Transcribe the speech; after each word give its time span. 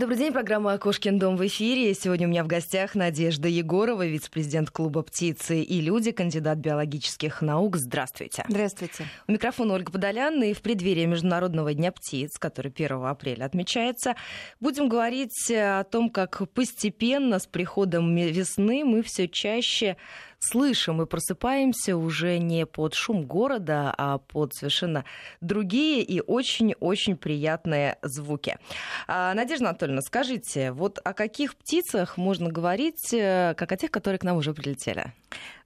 Добрый 0.00 0.16
день, 0.16 0.32
программа 0.32 0.78
«Кошкин 0.78 1.18
дом» 1.18 1.36
в 1.36 1.46
эфире. 1.46 1.92
Сегодня 1.92 2.26
у 2.26 2.30
меня 2.30 2.42
в 2.42 2.46
гостях 2.46 2.94
Надежда 2.94 3.48
Егорова, 3.48 4.06
вице-президент 4.06 4.70
клуба 4.70 5.02
«Птицы 5.02 5.60
и 5.60 5.82
люди», 5.82 6.10
кандидат 6.10 6.56
биологических 6.56 7.42
наук. 7.42 7.76
Здравствуйте. 7.76 8.46
Здравствуйте. 8.48 9.04
У 9.28 9.32
микрофона 9.32 9.74
Ольга 9.74 9.92
Подолян. 9.92 10.42
И 10.42 10.54
в 10.54 10.62
преддверии 10.62 11.04
Международного 11.04 11.74
дня 11.74 11.92
птиц, 11.92 12.38
который 12.38 12.72
1 12.74 13.04
апреля 13.04 13.44
отмечается, 13.44 14.14
будем 14.58 14.88
говорить 14.88 15.50
о 15.50 15.84
том, 15.84 16.08
как 16.08 16.50
постепенно 16.54 17.38
с 17.38 17.46
приходом 17.46 18.16
весны 18.16 18.86
мы 18.86 19.02
все 19.02 19.28
чаще 19.28 19.98
слышим 20.40 21.02
и 21.02 21.06
просыпаемся 21.06 21.96
уже 21.96 22.38
не 22.38 22.66
под 22.66 22.94
шум 22.94 23.24
города, 23.24 23.94
а 23.96 24.18
под 24.18 24.54
совершенно 24.54 25.04
другие 25.40 26.02
и 26.02 26.20
очень-очень 26.20 27.16
приятные 27.16 27.98
звуки. 28.02 28.58
А, 29.06 29.32
Надежда 29.34 29.68
Анатольевна, 29.68 30.00
скажите, 30.02 30.72
вот 30.72 30.98
о 31.04 31.12
каких 31.12 31.54
птицах 31.56 32.16
можно 32.16 32.50
говорить, 32.50 33.12
э, 33.12 33.54
как 33.56 33.70
о 33.72 33.76
тех, 33.76 33.90
которые 33.90 34.18
к 34.18 34.24
нам 34.24 34.36
уже 34.36 34.54
прилетели? 34.54 35.12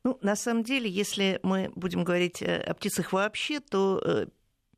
Ну, 0.03 0.19
на 0.21 0.37
самом 0.37 0.65
деле, 0.65 0.91
если 0.91 1.41
мы 1.43 1.71
будем 1.75 2.05
говорить 2.05 2.43
э, 2.43 2.61
о 2.61 2.75
птицах 2.75 3.13
вообще, 3.13 3.61
то 3.61 4.01
э, 4.05 4.27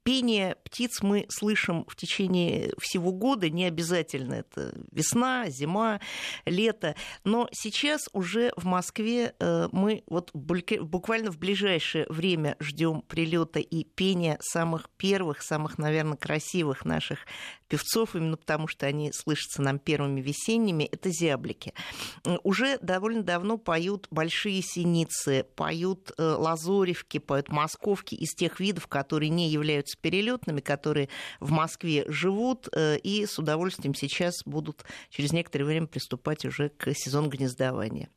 Пение 0.07 0.55
птиц 0.63 1.03
мы 1.03 1.27
слышим 1.29 1.85
в 1.89 1.97
течение 1.97 2.73
всего 2.81 3.11
года, 3.11 3.51
не 3.51 3.65
обязательно 3.65 4.35
это 4.35 4.73
весна, 4.93 5.47
зима, 5.49 5.99
лето. 6.45 6.95
Но 7.25 7.49
сейчас 7.51 8.09
уже 8.13 8.53
в 8.57 8.67
Москве 8.67 9.35
э, 9.41 9.69
мы 9.73 10.05
вот 10.07 10.31
буквально 10.33 11.33
в 11.33 11.39
ближайшее 11.41 12.07
время 12.09 12.55
ждем 12.61 13.03
прилета 13.03 13.59
и 13.59 13.83
пения 13.83 14.39
самых 14.41 14.91
первых, 14.91 15.43
самых, 15.43 15.77
наверное, 15.77 16.17
красивых 16.17 16.85
наших 16.85 17.27
певцов, 17.69 18.15
именно 18.15 18.37
потому 18.37 18.69
что 18.69 18.87
они 18.87 19.13
слышатся 19.13 19.63
нам 19.63 19.79
первыми 19.79 20.21
весенними, 20.21 20.85
это 20.85 21.11
зяблики. 21.11 21.73
Уже 22.43 22.79
довольно 22.79 23.23
давно 23.23 23.59
поют 23.59 24.07
большие 24.11 24.63
синицы, 24.63 25.47
поют 25.55 26.13
э, 26.17 26.23
лазоревки, 26.23 27.19
поют 27.19 27.49
московки 27.49 28.15
из 28.15 28.35
тех 28.35 28.61
видов, 28.61 28.87
которые 28.87 29.31
не 29.31 29.49
являются 29.49 29.99
перелетными, 29.99 30.61
которые 30.61 31.09
в 31.41 31.51
Москве 31.51 32.05
живут 32.09 32.69
э, 32.73 32.99
и 32.99 33.27
с 33.27 33.39
удовольствием 33.39 33.95
сейчас 33.95 34.43
будут 34.45 34.85
через 35.11 35.33
некоторое 35.33 35.65
время 35.65 35.87
приступать 35.87 36.45
уже 36.45 36.69
к 36.71 36.95
сезону 36.95 37.29
гнездования. 37.29 38.11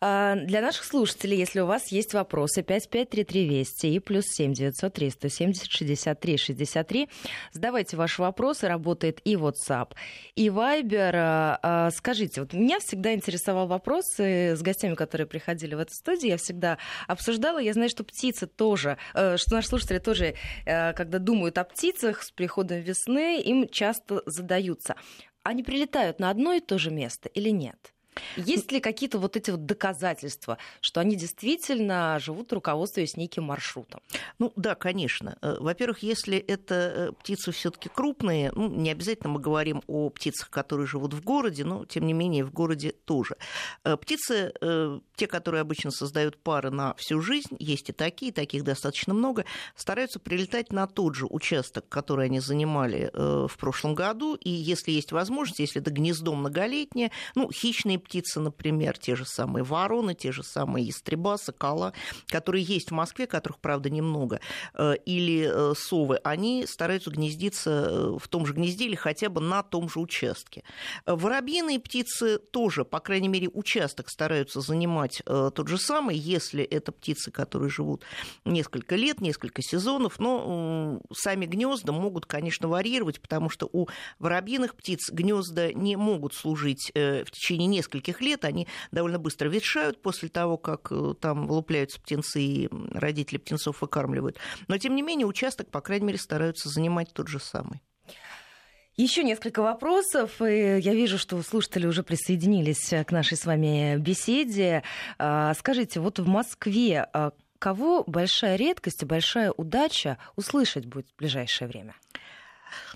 А, 0.00 0.34
для 0.36 0.60
наших 0.60 0.84
слушателей, 0.84 1.38
если 1.38 1.60
у 1.60 1.66
вас 1.66 1.88
есть 1.92 2.14
вопросы, 2.14 2.62
553320 2.62 3.84
и 3.84 4.00
плюс 4.00 4.24
7 4.26 4.52
903 4.52 5.10
170 5.10 5.70
63 5.70 6.36
63, 6.36 7.08
задавайте 7.52 7.96
ваши 7.96 8.22
вопросы, 8.22 8.68
работает 8.68 9.20
и 9.24 9.34
WhatsApp, 9.34 9.92
и 10.34 10.48
Viber. 10.48 11.12
А, 11.14 11.58
а, 11.62 11.90
скажите, 11.90 12.40
вот 12.40 12.52
меня 12.52 12.78
всегда 12.80 13.14
интересовал 13.14 13.66
вопрос 13.66 14.04
с 14.18 14.60
гостями, 14.62 14.94
которые 14.94 15.26
приходили 15.26 15.74
в 15.74 15.78
эту 15.78 15.94
студию, 15.94 16.32
я 16.32 16.36
всегда 16.36 16.78
обсуждала, 17.06 17.58
я 17.58 17.72
знаю, 17.72 17.88
что 17.88 18.04
птицы 18.04 18.46
тоже, 18.46 18.98
э, 19.14 19.36
что 19.36 19.54
наши 19.54 19.68
слушатели 19.68 19.98
тоже, 19.98 20.34
э, 20.64 20.92
когда 20.92 21.18
думают 21.18 21.58
о 21.58 21.64
птицах 21.64 22.22
с 22.22 22.30
приходом 22.30 22.80
весны, 22.80 23.40
им 23.40 23.68
часто 23.68 24.22
задаются. 24.26 24.96
Они 25.42 25.62
прилетают 25.62 26.18
на 26.18 26.30
одно 26.30 26.52
и 26.54 26.60
то 26.60 26.78
же 26.78 26.90
место 26.90 27.28
или 27.28 27.50
нет? 27.50 27.95
Есть 28.36 28.72
ли 28.72 28.80
какие-то 28.80 29.18
вот 29.18 29.36
эти 29.36 29.50
вот 29.50 29.66
доказательства, 29.66 30.58
что 30.80 31.00
они 31.00 31.16
действительно 31.16 32.18
живут 32.20 32.52
руководствуясь 32.52 33.16
неким 33.16 33.44
маршрутом? 33.44 34.00
Ну 34.38 34.52
да, 34.56 34.74
конечно. 34.74 35.36
Э, 35.42 35.56
во-первых, 35.58 36.02
если 36.02 36.38
это 36.38 36.74
э, 36.74 37.12
птицы 37.12 37.52
все-таки 37.52 37.88
крупные, 37.88 38.52
ну, 38.52 38.68
не 38.68 38.90
обязательно 38.90 39.30
мы 39.30 39.40
говорим 39.40 39.82
о 39.86 40.10
птицах, 40.10 40.50
которые 40.50 40.86
живут 40.86 41.14
в 41.14 41.22
городе, 41.22 41.64
но 41.64 41.84
тем 41.84 42.06
не 42.06 42.12
менее 42.12 42.44
в 42.44 42.52
городе 42.52 42.92
тоже. 42.92 43.36
Э, 43.84 43.96
птицы, 43.96 44.52
те, 45.16 45.26
которые 45.26 45.60
обычно 45.60 45.90
создают 45.90 46.38
пары 46.38 46.70
на 46.70 46.94
всю 46.94 47.20
жизнь, 47.20 47.56
есть 47.58 47.88
и 47.90 47.92
такие, 47.92 48.32
таких 48.32 48.64
достаточно 48.64 49.14
много, 49.14 49.44
стараются 49.74 50.18
прилетать 50.18 50.72
на 50.72 50.86
тот 50.86 51.14
же 51.14 51.26
участок, 51.26 51.88
который 51.88 52.26
они 52.26 52.40
занимали 52.40 53.10
в 53.14 53.56
прошлом 53.58 53.94
году, 53.94 54.34
и 54.34 54.50
если 54.50 54.90
есть 54.90 55.12
возможность, 55.12 55.60
если 55.60 55.80
это 55.80 55.90
гнездо 55.90 56.34
многолетнее, 56.34 57.10
ну, 57.34 57.50
хищные 57.50 57.98
птицы, 58.06 58.38
например, 58.38 58.96
те 58.96 59.16
же 59.16 59.24
самые 59.26 59.64
вороны, 59.64 60.14
те 60.14 60.30
же 60.30 60.44
самые 60.44 60.86
ястреба, 60.86 61.36
сокола, 61.38 61.92
которые 62.28 62.62
есть 62.62 62.90
в 62.90 62.94
Москве, 62.94 63.26
которых, 63.26 63.58
правда, 63.58 63.90
немного, 63.90 64.40
э, 64.74 64.94
или 65.04 65.50
э, 65.52 65.74
совы, 65.76 66.20
они 66.22 66.66
стараются 66.66 67.10
гнездиться 67.10 67.70
э, 67.70 68.18
в 68.18 68.28
том 68.28 68.46
же 68.46 68.54
гнезде 68.54 68.86
или 68.86 68.94
хотя 68.94 69.28
бы 69.28 69.40
на 69.40 69.64
том 69.64 69.88
же 69.88 69.98
участке. 69.98 70.62
Воробьиные 71.04 71.80
птицы 71.80 72.38
тоже, 72.38 72.84
по 72.84 73.00
крайней 73.00 73.28
мере, 73.28 73.48
участок 73.48 74.08
стараются 74.08 74.60
занимать 74.60 75.22
тот 75.24 75.68
же 75.68 75.78
самый, 75.78 76.16
если 76.16 76.62
это 76.62 76.92
птицы, 76.92 77.30
которые 77.30 77.70
живут 77.70 78.04
несколько 78.44 78.94
лет, 78.94 79.20
несколько 79.20 79.62
сезонов, 79.62 80.20
но 80.20 81.00
сами 81.12 81.46
гнезда 81.46 81.92
могут, 81.92 82.26
конечно, 82.26 82.68
варьировать, 82.68 83.20
потому 83.20 83.50
что 83.50 83.68
у 83.72 83.88
воробьиных 84.18 84.76
птиц 84.76 85.10
гнезда 85.10 85.72
не 85.72 85.96
могут 85.96 86.34
служить 86.34 86.92
в 86.94 87.30
течение 87.30 87.66
нескольких 87.66 87.95
нескольких 87.96 88.20
лет 88.20 88.44
они 88.44 88.68
довольно 88.92 89.18
быстро 89.18 89.48
ветшают 89.48 90.00
после 90.02 90.28
того, 90.28 90.56
как 90.56 90.88
э, 90.90 91.14
там 91.20 91.46
вылупляются 91.46 92.00
птенцы 92.00 92.40
и 92.40 92.68
родители 92.92 93.38
птенцов 93.38 93.82
выкармливают. 93.82 94.38
Но, 94.68 94.78
тем 94.78 94.94
не 94.94 95.02
менее, 95.02 95.26
участок, 95.26 95.70
по 95.70 95.80
крайней 95.80 96.06
мере, 96.06 96.18
стараются 96.18 96.68
занимать 96.68 97.12
тот 97.12 97.28
же 97.28 97.40
самый. 97.40 97.82
Еще 98.96 99.24
несколько 99.24 99.60
вопросов. 99.60 100.40
И 100.40 100.78
я 100.78 100.94
вижу, 100.94 101.18
что 101.18 101.40
слушатели 101.42 101.86
уже 101.86 102.02
присоединились 102.02 102.92
к 103.06 103.10
нашей 103.10 103.36
с 103.36 103.44
вами 103.44 103.96
беседе. 103.98 104.82
А, 105.18 105.52
скажите, 105.54 106.00
вот 106.00 106.18
в 106.18 106.26
Москве 106.26 107.06
а, 107.12 107.32
кого 107.58 108.04
большая 108.06 108.56
редкость 108.56 109.02
и 109.02 109.06
большая 109.06 109.52
удача 109.52 110.18
услышать 110.36 110.86
будет 110.86 111.08
в 111.10 111.16
ближайшее 111.16 111.68
время? 111.68 111.94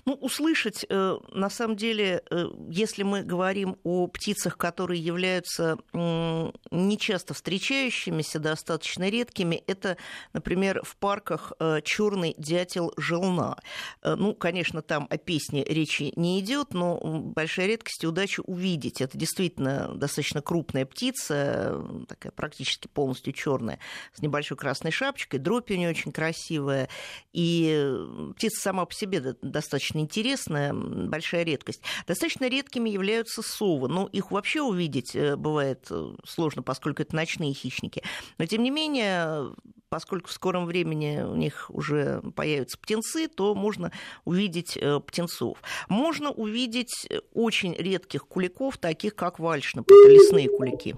Ну, 0.05 0.13
услышать, 0.13 0.85
э, 0.89 1.17
на 1.31 1.49
самом 1.49 1.75
деле, 1.75 2.23
э, 2.29 2.45
если 2.69 3.03
мы 3.03 3.23
говорим 3.23 3.77
о 3.83 4.07
птицах, 4.07 4.57
которые 4.57 5.01
являются 5.01 5.77
нечасто 5.93 7.33
встречающимися, 7.33 8.39
достаточно 8.39 9.09
редкими, 9.09 9.63
это, 9.67 9.97
например, 10.33 10.81
в 10.83 10.95
парках 10.97 11.53
э, 11.59 11.81
черный 11.83 12.35
дятел 12.37 12.93
желна. 12.97 13.57
Ну, 14.03 14.33
конечно, 14.33 14.81
там 14.81 15.07
о 15.09 15.17
песне 15.17 15.63
речи 15.63 16.13
не 16.15 16.39
идет, 16.39 16.73
но 16.73 16.99
большая 16.99 17.67
редкость 17.67 18.03
и 18.03 18.07
удача 18.07 18.41
увидеть. 18.41 19.01
Это 19.01 19.17
действительно 19.17 19.93
достаточно 19.95 20.41
крупная 20.41 20.85
птица, 20.85 21.83
такая 22.07 22.31
практически 22.31 22.87
полностью 22.87 23.33
черная, 23.33 23.79
с 24.13 24.21
небольшой 24.21 24.57
красной 24.57 24.91
шапочкой, 24.91 25.39
дробь 25.39 25.71
у 25.71 25.75
нее 25.75 25.89
очень 25.89 26.11
красивая. 26.11 26.89
И 27.33 27.91
птица 28.35 28.61
сама 28.61 28.85
по 28.85 28.93
себе 28.93 29.21
достаточно 29.41 29.60
достаточно 29.61 29.99
интересная, 29.99 30.73
большая 30.73 31.43
редкость. 31.43 31.81
Достаточно 32.07 32.49
редкими 32.49 32.89
являются 32.89 33.41
совы, 33.43 33.87
но 33.87 34.09
их 34.11 34.31
вообще 34.31 34.61
увидеть 34.61 35.15
э, 35.15 35.35
бывает 35.35 35.85
э, 35.91 36.15
сложно, 36.25 36.63
поскольку 36.63 37.03
это 37.03 37.15
ночные 37.15 37.53
хищники. 37.53 38.03
Но, 38.39 38.45
тем 38.47 38.63
не 38.63 38.71
менее, 38.71 39.53
поскольку 39.89 40.29
в 40.29 40.31
скором 40.31 40.65
времени 40.65 41.21
у 41.21 41.35
них 41.35 41.69
уже 41.69 42.21
появятся 42.35 42.79
птенцы, 42.79 43.27
то 43.27 43.53
можно 43.53 43.91
увидеть 44.25 44.77
э, 44.77 44.99
птенцов. 44.99 45.59
Можно 45.87 46.31
увидеть 46.31 47.07
очень 47.33 47.75
редких 47.75 48.27
куликов, 48.27 48.79
таких 48.79 49.15
как 49.15 49.37
вальшнап, 49.37 49.85
это 49.89 50.09
лесные 50.09 50.49
кулики. 50.49 50.95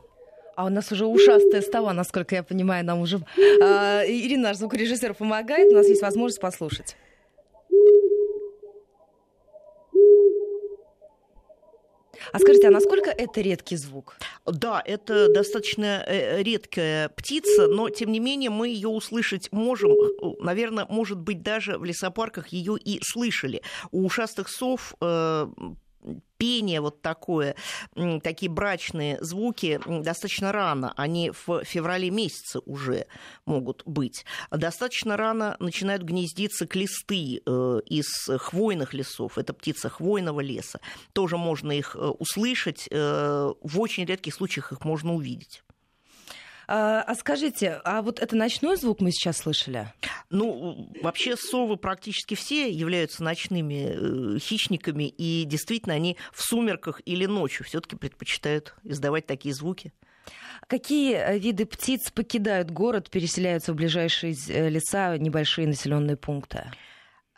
А 0.56 0.66
у 0.66 0.70
нас 0.70 0.92
уже 0.92 1.06
ушастая 1.06 1.62
става, 1.62 1.94
насколько 1.94 2.36
я 2.36 2.44
понимаю, 2.44 2.86
нам 2.86 3.02
уже... 3.02 3.20
А, 3.62 4.04
Ирина, 4.06 4.50
наш 4.50 4.58
звукорежиссер, 4.58 5.16
помогает, 5.16 5.72
у 5.72 5.76
нас 5.76 5.88
есть 5.88 6.02
возможность 6.02 6.40
послушать. 6.40 6.96
А 12.32 12.40
скажите, 12.40 12.68
а 12.68 12.72
насколько 12.72 13.10
это 13.10 13.42
редкий 13.42 13.76
звук? 13.76 14.18
Да, 14.46 14.82
это 14.86 15.32
достаточно 15.34 16.04
э, 16.08 16.42
редкая 16.42 17.10
птица, 17.10 17.68
но 17.68 17.90
тем 17.90 18.12
не 18.12 18.20
менее 18.20 18.50
мы 18.50 18.70
ее 18.70 18.90
услышать 18.90 19.52
можем. 19.52 19.92
Наверное, 20.40 20.86
может 20.90 21.20
быть, 21.20 21.42
даже 21.42 21.78
в 21.78 21.84
лесопарках 21.84 22.50
ее 22.50 22.78
и 22.78 23.00
слышали. 23.04 23.62
У 23.92 24.06
ушастых 24.06 24.50
сов 24.50 24.96
э, 25.02 25.48
пение 26.38 26.82
вот 26.82 27.02
такое, 27.02 27.56
такие 28.22 28.52
брачные 28.52 29.18
звуки 29.22 29.80
достаточно 29.86 30.52
рано, 30.52 30.94
они 30.98 31.32
в 31.32 31.64
феврале 31.64 32.10
месяце 32.10 32.60
уже 32.66 33.08
могут 33.46 33.84
быть. 33.86 34.26
Достаточно 34.52 35.16
рано 35.16 35.56
начинают 35.60 36.04
гнездиться 36.04 36.68
клесты 36.68 37.42
э, 37.46 37.80
из 37.86 38.08
хвойных 38.40 38.94
лесов, 38.94 39.38
это 39.38 39.54
птица 39.54 39.90
хвойного 39.90 40.42
леса. 40.42 40.80
Тоже 41.14 41.38
можно 41.38 41.72
их 41.72 41.96
э, 41.96 42.00
услышать, 42.00 42.88
э, 42.92 43.54
в 43.62 43.80
очень 43.80 44.06
редких 44.06 44.34
случаях 44.34 44.72
их 44.74 44.84
можно 44.84 45.14
увидеть. 45.14 45.64
А, 46.68 47.02
а 47.02 47.16
скажите, 47.16 47.82
а 47.84 48.02
вот 48.02 48.20
это 48.20 48.36
ночной 48.36 48.78
звук 48.78 49.02
мы 49.02 49.12
сейчас 49.12 49.38
слышали? 49.38 49.88
Ну, 50.30 50.90
вообще 51.02 51.36
совы 51.36 51.78
практически 51.78 52.36
все 52.36 52.70
являются 52.70 53.24
ночными 53.24 54.36
э, 54.36 54.40
хищниками, 54.40 55.08
и 55.10 55.44
действительно 55.46 55.96
они 55.96 56.18
в 56.32 56.42
сумерках 56.42 57.02
или 57.06 57.26
ночью 57.26 57.66
все-таки 57.66 57.96
предпочитают 57.96 58.76
издавать 58.84 59.26
такие 59.26 59.54
звуки. 59.54 59.94
Какие 60.68 61.16
э, 61.16 61.38
виды 61.38 61.66
птиц 61.66 62.12
покидают 62.12 62.72
город, 62.72 63.10
переселяются 63.10 63.74
в 63.74 63.76
ближайшие 63.76 64.36
э, 64.50 64.70
леса, 64.70 65.18
небольшие 65.18 65.68
населенные 65.68 66.18
пункты? 66.18 66.72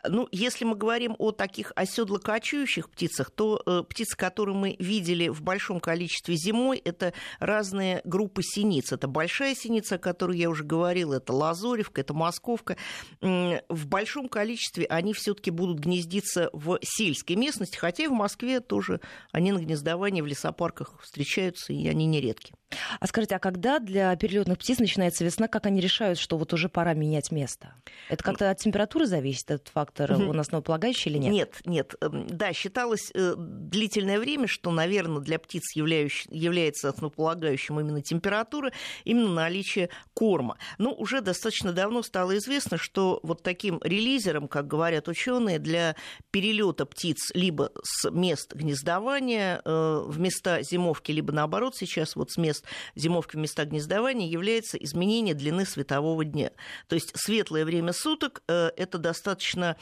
Ну, 0.08 0.28
если 0.32 0.64
мы 0.64 0.76
говорим 0.76 1.14
о 1.18 1.32
таких 1.32 1.72
оседлокочующих 1.76 2.90
птицах, 2.90 3.30
то 3.30 3.62
э, 3.64 3.82
птицы, 3.88 4.16
которые 4.16 4.56
мы 4.56 4.76
видели 4.78 5.28
в 5.28 5.42
большом 5.42 5.80
количестве 5.80 6.36
зимой, 6.36 6.78
это 6.84 7.12
разные 7.38 8.00
группы 8.04 8.42
синиц. 8.42 8.92
Это 8.92 9.08
большая 9.08 9.54
синица, 9.54 9.96
о 9.96 9.98
которой 9.98 10.38
я 10.38 10.50
уже 10.50 10.64
говорила, 10.64 11.14
это 11.14 11.32
лазоревка, 11.32 12.00
это 12.00 12.14
московка. 12.14 12.76
В 13.20 13.86
большом 13.86 14.28
количестве 14.28 14.86
они 14.86 15.12
все-таки 15.12 15.50
будут 15.50 15.78
гнездиться 15.78 16.50
в 16.52 16.78
сельской 16.82 17.36
местности, 17.36 17.76
хотя 17.76 18.04
и 18.04 18.08
в 18.08 18.12
Москве 18.12 18.60
тоже 18.60 19.00
они 19.32 19.52
на 19.52 19.58
гнездовании 19.58 20.20
в 20.20 20.26
лесопарках 20.26 21.00
встречаются, 21.02 21.72
и 21.72 21.86
они 21.88 22.06
нередки. 22.06 22.54
А 22.98 23.06
скажите, 23.06 23.36
а 23.36 23.38
когда 23.38 23.78
для 23.78 24.14
перелетных 24.16 24.58
птиц 24.58 24.78
начинается 24.78 25.24
весна, 25.24 25.48
как 25.48 25.66
они 25.66 25.80
решают, 25.80 26.18
что 26.18 26.36
вот 26.36 26.52
уже 26.52 26.68
пора 26.68 26.94
менять 26.94 27.30
место? 27.30 27.74
Это 28.08 28.24
как-то 28.24 28.50
от 28.50 28.58
температуры 28.58 29.06
зависит, 29.06 29.50
этот 29.50 29.68
фактор 29.96 30.28
у 30.28 30.32
нас 30.32 30.46
основополагающий 30.46 31.10
или 31.10 31.18
нет? 31.18 31.32
Нет, 31.32 31.60
нет. 31.64 31.94
Эм, 32.00 32.26
да, 32.26 32.52
считалось 32.52 33.10
э, 33.14 33.34
длительное 33.36 34.18
время, 34.18 34.46
что, 34.46 34.70
наверное, 34.70 35.20
для 35.20 35.38
птиц 35.38 35.74
является 35.74 36.88
основополагающим 36.88 37.80
именно 37.80 38.02
температура, 38.02 38.72
именно 39.04 39.32
наличие 39.32 39.90
корма. 40.14 40.56
Но 40.78 40.92
уже 40.92 41.20
достаточно 41.20 41.72
давно 41.72 42.02
стало 42.02 42.36
известно, 42.38 42.78
что 42.78 43.20
вот 43.22 43.42
таким 43.42 43.80
релизером, 43.82 44.48
как 44.48 44.66
говорят 44.66 45.08
ученые, 45.08 45.58
для 45.58 45.96
перелета 46.30 46.86
птиц 46.86 47.30
либо 47.34 47.72
с 47.82 48.10
мест 48.10 48.54
гнездования 48.54 49.60
э, 49.64 50.04
в 50.06 50.18
места 50.18 50.62
зимовки, 50.62 51.12
либо 51.12 51.32
наоборот 51.32 51.76
сейчас 51.76 52.16
вот 52.16 52.30
с 52.30 52.36
мест 52.36 52.46
мест 52.46 52.64
зимовки 52.94 53.36
в 53.36 53.38
места 53.38 53.64
гнездования 53.64 54.28
является 54.28 54.76
изменение 54.76 55.34
длины 55.34 55.66
светового 55.66 56.24
дня. 56.24 56.50
То 56.88 56.94
есть 56.94 57.12
светлое 57.14 57.64
время 57.64 57.92
суток 57.92 58.42
э,– 58.48 58.70
это 58.76 58.98
достаточно 58.98 59.76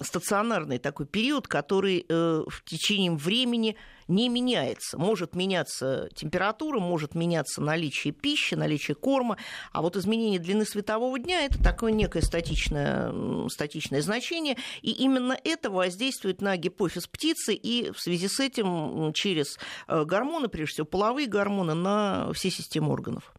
стационарный 0.00 0.78
такой 0.78 1.06
период, 1.06 1.48
который 1.48 2.06
э, 2.08 2.44
в 2.46 2.64
течение 2.64 3.10
времени 3.12 3.76
не 4.08 4.28
меняется. 4.28 4.98
Может 4.98 5.34
меняться 5.34 6.08
температура, 6.14 6.78
может 6.78 7.14
меняться 7.14 7.60
наличие 7.60 8.12
пищи, 8.12 8.54
наличие 8.54 8.94
корма, 8.94 9.36
а 9.72 9.82
вот 9.82 9.96
изменение 9.96 10.38
длины 10.38 10.64
светового 10.64 11.18
дня– 11.18 11.44
это 11.46 11.62
такое 11.62 11.92
некое 11.92 12.22
статичное, 12.22 13.48
статичное 13.48 14.02
значение, 14.02 14.56
и 14.82 14.92
именно 14.92 15.36
это 15.42 15.70
воздействует 15.70 16.40
на 16.40 16.56
гипофиз 16.56 17.08
птицы, 17.08 17.54
и 17.54 17.90
в 17.90 17.98
связи 17.98 18.28
с 18.28 18.38
этим 18.38 19.12
через 19.12 19.58
э, 19.88 20.04
гормоны, 20.04 20.46
прежде 20.48 20.74
всего 20.74 20.86
половые 20.86 21.26
гормоны, 21.26 21.74
на 21.74 22.32
все 22.32 22.50
системы 22.50 22.92
органов. 22.92 23.32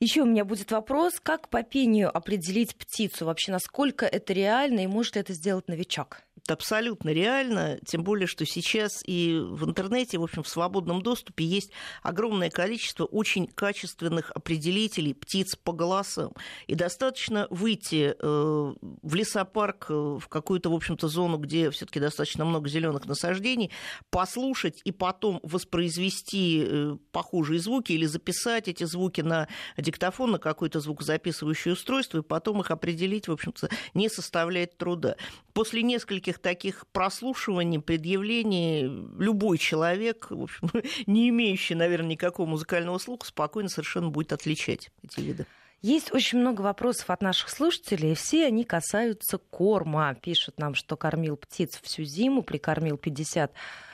Еще 0.00 0.22
у 0.22 0.26
меня 0.26 0.44
будет 0.44 0.70
вопрос, 0.70 1.18
как 1.20 1.48
по 1.48 1.64
пению 1.64 2.16
определить 2.16 2.76
птицу? 2.76 3.26
Вообще, 3.26 3.50
насколько 3.50 4.06
это 4.06 4.32
реально 4.32 4.80
и 4.80 4.86
может 4.86 5.16
ли 5.16 5.22
это 5.22 5.32
сделать 5.32 5.66
новичок? 5.66 6.22
Абсолютно 6.50 7.10
реально, 7.10 7.78
тем 7.86 8.02
более, 8.02 8.26
что 8.26 8.44
сейчас 8.44 9.02
и 9.06 9.38
в 9.40 9.64
интернете, 9.64 10.18
в 10.18 10.22
общем, 10.22 10.42
в 10.42 10.48
свободном 10.48 11.02
доступе 11.02 11.44
есть 11.44 11.70
огромное 12.02 12.50
количество 12.50 13.04
очень 13.04 13.46
качественных 13.46 14.30
определителей 14.32 15.14
птиц 15.14 15.56
по 15.56 15.72
голосам. 15.72 16.32
И 16.66 16.74
достаточно 16.74 17.46
выйти 17.50 18.14
э, 18.18 18.74
в 19.02 19.14
лесопарк, 19.14 19.86
э, 19.90 19.94
в 19.94 20.28
какую-то, 20.28 20.70
в 20.70 20.74
общем-то, 20.74 21.08
зону, 21.08 21.38
где 21.38 21.70
все 21.70 21.86
таки 21.86 22.00
достаточно 22.00 22.44
много 22.44 22.68
зеленых 22.68 23.06
насаждений, 23.06 23.70
послушать 24.10 24.80
и 24.84 24.92
потом 24.92 25.40
воспроизвести 25.42 26.64
э, 26.64 26.96
похожие 27.12 27.60
звуки 27.60 27.92
или 27.92 28.06
записать 28.06 28.68
эти 28.68 28.84
звуки 28.84 29.20
на 29.20 29.48
диктофон, 29.76 30.32
на 30.32 30.38
какое-то 30.38 30.80
звукозаписывающее 30.80 31.74
устройство, 31.74 32.18
и 32.18 32.22
потом 32.22 32.60
их 32.60 32.70
определить, 32.70 33.28
в 33.28 33.32
общем-то, 33.32 33.68
не 33.94 34.08
составляет 34.08 34.76
труда. 34.76 35.16
После 35.52 35.82
нескольких 35.82 36.37
всех 36.38 36.42
таких 36.42 36.86
прослушиваний, 36.92 37.80
предъявлений 37.80 38.84
любой 39.18 39.58
человек, 39.58 40.28
в 40.30 40.42
общем, 40.42 40.70
не 41.06 41.28
имеющий, 41.28 41.74
наверное, 41.74 42.10
никакого 42.10 42.46
музыкального 42.46 42.98
слуха, 42.98 43.26
спокойно 43.26 43.68
совершенно 43.68 44.08
будет 44.08 44.32
отличать 44.32 44.90
эти 45.02 45.20
виды. 45.20 45.46
Есть 45.80 46.12
очень 46.12 46.40
много 46.40 46.62
вопросов 46.62 47.08
от 47.10 47.22
наших 47.22 47.50
слушателей, 47.50 48.12
и 48.12 48.14
все 48.14 48.46
они 48.46 48.64
касаются 48.64 49.38
корма. 49.38 50.14
Пишут 50.14 50.58
нам, 50.58 50.74
что 50.74 50.96
кормил 50.96 51.36
птиц 51.36 51.78
всю 51.82 52.02
зиму, 52.02 52.42
прикормил 52.42 52.96
50 52.96 53.52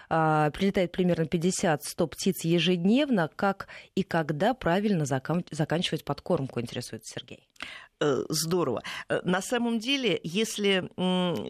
а, 0.08 0.50
прилетает 0.50 0.92
примерно 0.92 1.24
50-100 1.24 2.06
птиц 2.06 2.44
ежедневно. 2.44 3.28
Как 3.34 3.68
и 3.94 4.02
когда 4.02 4.54
правильно 4.54 5.04
заканчивать 5.04 6.04
подкормку, 6.04 6.60
интересует 6.60 7.04
Сергей. 7.04 7.48
Э, 8.00 8.24
здорово. 8.28 8.82
Э, 9.08 9.20
на 9.24 9.40
самом 9.40 9.78
деле, 9.78 10.20
если 10.22 10.90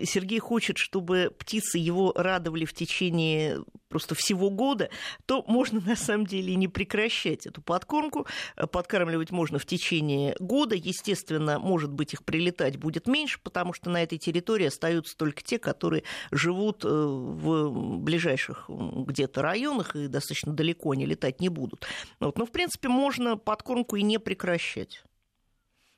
Сергей 0.05 0.39
хочет, 0.39 0.79
чтобы 0.79 1.35
птицы 1.39 1.79
его 1.79 2.13
радовали 2.15 2.65
в 2.65 2.75
течение 2.75 3.61
просто 3.89 4.15
всего 4.15 4.51
года, 4.51 4.91
то 5.27 5.45
можно 5.47 5.81
на 5.87 5.97
самом 5.97 6.27
деле 6.27 6.55
не 6.55 6.69
прекращать 6.69 7.47
эту 7.47 7.63
подкормку. 7.63 8.27
Э, 8.57 8.67
подкармливать 8.67 9.31
можно 9.31 9.59
в 9.59 9.67
течение 9.67 10.37
года. 10.39 10.75
Естественно, 10.77 11.59
может 11.59 11.93
быть, 11.93 12.13
их 12.13 12.25
прилетать 12.25 12.77
будет 12.77 13.09
меньше, 13.09 13.41
потому 13.43 13.73
что 13.73 13.91
на 13.91 14.03
этой 14.03 14.19
территории 14.19 14.67
остаются 14.67 15.17
только 15.17 15.43
те, 15.43 15.59
которые 15.59 16.05
живут 16.31 16.85
в 16.85 17.99
ближайших 18.01 18.67
где-то 18.69 19.43
районах 19.43 19.97
и 19.97 20.09
достаточно 20.09 20.53
далеко 20.53 20.93
они 20.93 21.07
летать 21.07 21.41
не 21.41 21.49
будут. 21.49 21.87
Вот. 22.21 22.39
Но, 22.39 22.47
в 22.47 22.53
принципе, 22.53 22.89
можно 22.89 23.37
подкормку 23.37 23.97
и 23.97 24.03
не 24.03 24.19
прекращать. 24.19 25.03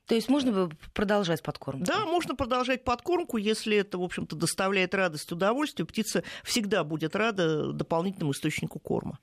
То 0.07 0.15
есть 0.15 0.29
можно 0.29 0.71
продолжать 0.95 1.43
подкормку? 1.43 1.85
Да, 1.85 2.07
можно 2.07 2.37
продолжать 2.37 2.85
подкормку, 2.85 3.37
если 3.39 3.77
это, 3.77 3.99
в 3.99 4.03
общем-то, 4.03 4.37
доставляет 4.37 4.95
радость, 4.95 5.33
удовольствие. 5.33 5.87
Птица 5.87 6.23
всегда 6.45 6.85
будет 6.85 7.17
рада 7.17 7.73
дополнительному 7.73 8.33
источнику 8.33 8.79
корма. 8.79 9.19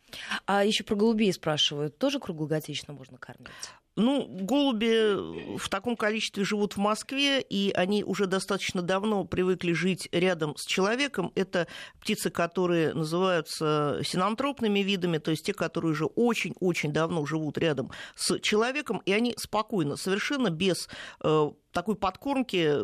А 0.46 0.66
еще 0.66 0.84
про 0.84 0.96
голубей 0.96 1.32
спрашивают. 1.32 1.98
Тоже 1.98 2.20
круглогодично 2.20 2.94
можно 2.94 3.18
кормить? 3.18 3.50
Ну, 3.96 4.26
голуби 4.28 5.58
в 5.58 5.70
таком 5.70 5.96
количестве 5.96 6.44
живут 6.44 6.74
в 6.74 6.78
Москве, 6.78 7.42
и 7.42 7.72
они 7.76 8.04
уже 8.04 8.26
достаточно 8.26 8.82
давно 8.82 9.24
привыкли 9.24 9.74
жить 9.74 10.10
рядом 10.12 10.56
с 10.58 10.66
человеком. 10.66 11.32
Это 11.36 11.68
птицы, 12.02 12.32
которые 12.32 12.94
называются 12.94 14.02
синантропными 14.04 14.80
видами, 14.80 15.20
то 15.20 15.30
есть 15.30 15.46
те, 15.46 15.54
которые 15.54 15.92
уже 15.92 16.06
очень-очень 16.06 16.92
давно 16.92 17.26
живут 17.26 17.60
рядом 17.60 17.92
с 18.16 18.40
человеком, 18.40 19.02
и 19.06 19.14
они 19.14 19.36
спокойно, 19.38 19.96
совершенно 19.96 20.50
без 20.50 20.90
э, 21.24 21.52
такой 21.74 21.96
подкормки 21.96 22.78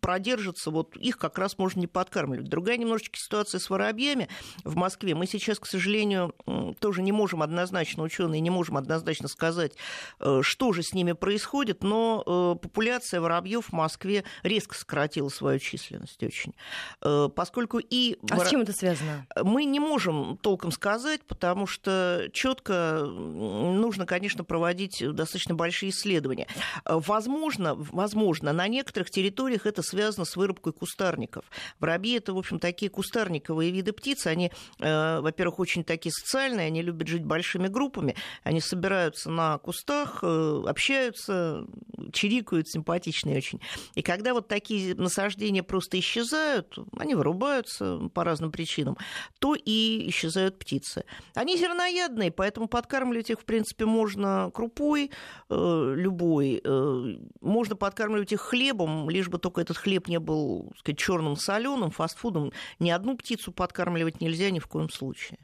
продержатся, 0.00 0.70
вот 0.70 0.96
их 0.96 1.18
как 1.18 1.36
раз 1.36 1.58
можно 1.58 1.80
не 1.80 1.86
подкармливать. 1.86 2.48
Другая 2.48 2.76
немножечко 2.76 3.18
ситуация 3.18 3.58
с 3.58 3.68
воробьями 3.68 4.28
в 4.64 4.76
Москве. 4.76 5.14
Мы 5.14 5.26
сейчас, 5.26 5.58
к 5.58 5.66
сожалению, 5.66 6.34
тоже 6.78 7.02
не 7.02 7.12
можем 7.12 7.42
однозначно, 7.42 8.02
ученые 8.02 8.40
не 8.40 8.50
можем 8.50 8.76
однозначно 8.76 9.28
сказать, 9.28 9.72
э, 10.20 10.40
что 10.42 10.72
же 10.72 10.82
с 10.82 10.94
ними 10.94 11.12
происходит, 11.12 11.82
но 11.82 12.22
э, 12.24 12.62
популяция 12.62 13.20
воробьев 13.20 13.66
в 13.66 13.72
Москве 13.72 14.24
резко 14.42 14.76
сократила 14.76 15.28
свою 15.28 15.58
численность 15.58 16.22
очень. 16.22 16.54
Э, 17.02 17.28
поскольку 17.34 17.78
и... 17.78 18.16
А 18.30 18.38
с 18.38 18.48
чем 18.48 18.60
это 18.60 18.72
связано? 18.72 19.26
Мы 19.42 19.64
не 19.64 19.80
можем 19.80 20.38
толком 20.38 20.70
сказать, 20.70 21.22
потому 21.26 21.66
что 21.66 22.28
четко 22.32 23.04
нужно, 23.04 24.06
конечно, 24.06 24.44
проводить 24.44 25.02
достаточно 25.14 25.54
большие 25.54 25.90
исследования. 25.90 26.46
Возможно, 26.84 27.74
возможно 27.74 28.19
возможно. 28.20 28.52
На 28.52 28.68
некоторых 28.68 29.10
территориях 29.10 29.66
это 29.66 29.82
связано 29.82 30.24
с 30.24 30.36
вырубкой 30.36 30.72
кустарников. 30.72 31.44
Воробьи– 31.78 32.16
это, 32.18 32.34
в 32.34 32.38
общем, 32.38 32.58
такие 32.58 32.90
кустарниковые 32.90 33.70
виды 33.70 33.92
птиц. 33.92 34.26
Они, 34.26 34.50
э, 34.78 35.20
во-первых, 35.20 35.58
очень 35.58 35.84
такие 35.84 36.12
социальные, 36.12 36.66
они 36.66 36.82
любят 36.82 37.08
жить 37.08 37.24
большими 37.24 37.68
группами. 37.68 38.14
Они 38.44 38.60
собираются 38.60 39.30
на 39.30 39.58
кустах, 39.58 40.20
э, 40.22 40.62
общаются, 40.66 41.66
чирикают, 42.12 42.68
симпатичные 42.68 43.38
очень. 43.38 43.60
И 43.94 44.02
когда 44.02 44.34
вот 44.34 44.48
такие 44.48 44.94
насаждения 44.94 45.62
просто 45.62 45.98
исчезают, 45.98 46.78
они 46.98 47.14
вырубаются 47.14 48.10
по 48.14 48.24
разным 48.24 48.52
причинам, 48.52 48.96
то 49.38 49.54
и 49.54 50.08
исчезают 50.08 50.58
птицы. 50.58 51.04
Они 51.34 51.56
зерноядные, 51.56 52.30
поэтому 52.30 52.68
подкармливать 52.68 53.30
их, 53.30 53.40
в 53.40 53.44
принципе, 53.44 53.86
можно 53.86 54.50
крупой 54.52 55.10
э, 55.48 55.94
любой, 55.96 56.60
э, 56.62 57.16
можно 57.40 57.76
подкармливать 57.76 58.09
подкармливать 58.10 58.32
их 58.32 58.40
хлебом, 58.40 59.10
лишь 59.10 59.28
бы 59.28 59.38
только 59.38 59.60
этот 59.60 59.76
хлеб 59.76 60.08
не 60.08 60.18
был, 60.18 60.72
черным 60.96 61.36
соленым, 61.36 61.90
фастфудом. 61.90 62.52
Ни 62.78 62.90
одну 62.90 63.16
птицу 63.16 63.52
подкармливать 63.52 64.20
нельзя 64.20 64.50
ни 64.50 64.58
в 64.58 64.66
коем 64.66 64.90
случае. 64.90 65.38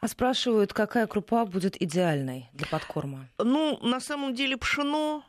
А 0.00 0.08
спрашивают, 0.08 0.72
какая 0.72 1.06
крупа 1.06 1.44
будет 1.44 1.80
идеальной 1.80 2.50
для 2.52 2.66
подкорма? 2.66 3.28
Ну, 3.38 3.78
на 3.82 4.00
самом 4.00 4.34
деле 4.34 4.56
пшено, 4.56 5.22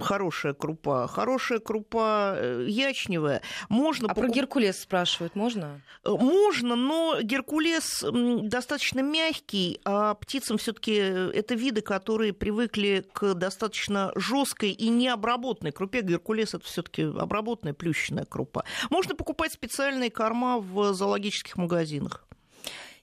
хорошая 0.00 0.54
крупа, 0.54 1.06
хорошая 1.06 1.58
крупа 1.58 2.34
э, 2.36 2.66
ячневая. 2.68 3.42
Можно 3.68 4.06
а 4.06 4.14
покуп... 4.14 4.24
про 4.24 4.32
Геркулес 4.32 4.80
спрашивают, 4.80 5.36
можно? 5.36 5.80
Э, 6.04 6.10
можно, 6.10 6.76
но 6.76 7.20
Геркулес 7.20 8.02
достаточно 8.02 9.00
мягкий, 9.00 9.80
а 9.84 10.14
птицам 10.14 10.58
все-таки 10.58 10.94
это 10.94 11.54
виды, 11.54 11.82
которые 11.82 12.32
привыкли 12.32 13.04
к 13.12 13.34
достаточно 13.34 14.12
жесткой 14.14 14.70
и 14.70 14.88
необработанной 14.88 15.72
крупе. 15.72 16.00
Геркулес 16.00 16.54
это 16.54 16.64
все-таки 16.64 17.02
обработанная 17.02 17.74
плющенная 17.74 18.24
крупа. 18.24 18.64
Можно 18.90 19.14
покупать 19.14 19.52
специальные 19.52 20.10
корма 20.10 20.58
в 20.58 20.94
зоологических 20.94 21.56
магазинах. 21.56 22.26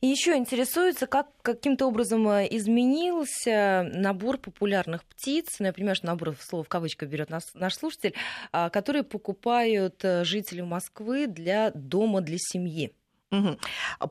И 0.04 0.08
еще 0.08 0.36
интересуется, 0.36 1.08
как 1.08 1.30
каким-то 1.42 1.88
образом 1.88 2.28
э, 2.28 2.46
изменился 2.52 3.90
набор 3.94 4.38
популярных 4.38 5.06
птиц, 5.06 5.56
ну, 5.60 5.68
я 5.68 5.72
понимаю, 5.72 5.96
что 5.96 6.08
набор 6.08 6.36
слово 6.42 6.66
в 6.66 6.68
кавычках 6.68 7.08
берет 7.08 7.30
наш, 7.30 7.44
наш 7.54 7.76
слушатель, 7.76 8.14
а, 8.52 8.70
которые 8.70 9.04
покупают 9.04 10.04
э, 10.04 10.26
жители 10.26 10.60
Москвы 10.60 11.28
для 11.28 11.72
дома 11.74 12.20
для 12.20 12.36
семьи. 12.38 12.94
Угу. 13.32 13.58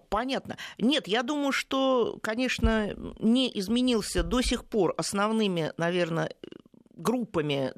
Понятно. 0.09 0.57
Нет, 0.79 1.07
я 1.09 1.23
думаю, 1.23 1.53
что, 1.53 2.19
конечно, 2.23 2.95
не 3.21 3.51
изменился 3.59 4.23
до 4.23 4.41
сих 4.41 4.65
пор 4.65 4.95
основными, 4.97 5.75
наверное, 5.77 6.31
группами 6.97 7.73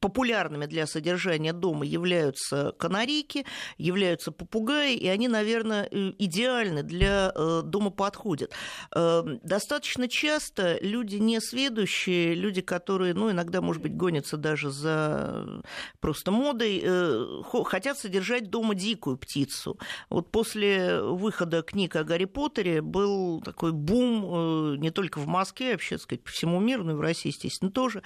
популярными 0.00 0.66
для 0.66 0.86
содержания 0.86 1.52
дома 1.52 1.84
являются 1.84 2.72
канарейки, 2.78 3.46
являются 3.76 4.32
попугаи, 4.32 4.94
и 4.94 5.08
они, 5.08 5.28
наверное, 5.28 5.88
э, 5.90 6.12
идеальны 6.18 6.82
для 6.82 7.32
э, 7.34 7.62
дома 7.64 7.90
подходят. 7.90 8.52
Э, 8.94 9.22
достаточно 9.42 10.08
часто 10.08 10.78
люди 10.80 11.16
несведущие, 11.16 12.34
люди, 12.34 12.60
которые, 12.60 13.14
ну, 13.14 13.30
иногда, 13.30 13.60
может 13.60 13.82
быть, 13.82 13.96
гонятся 13.96 14.36
даже 14.36 14.70
за 14.70 15.62
просто 16.00 16.30
модой, 16.30 16.84
хотят 17.64 17.98
содержать 17.98 18.50
дома 18.50 18.74
дикую 18.74 19.16
птицу. 19.16 19.78
Вот 20.10 20.30
после 20.30 21.00
выхода 21.00 21.62
книг 21.62 21.96
о 21.96 22.04
Гарри 22.04 22.26
Поттере 22.26 22.82
был 22.82 23.40
такой 23.40 23.72
бум 23.72 24.78
не 24.80 24.90
только 24.90 25.18
в 25.18 25.26
Москве, 25.26 25.72
вообще, 25.72 25.96
так 25.96 26.02
сказать, 26.02 26.24
по 26.24 26.30
всему 26.30 26.60
миру, 26.60 26.84
но 26.84 26.92
и 26.92 26.94
в 26.94 27.00
России, 27.00 27.28
естественно, 27.28 27.70
тоже 27.70 28.02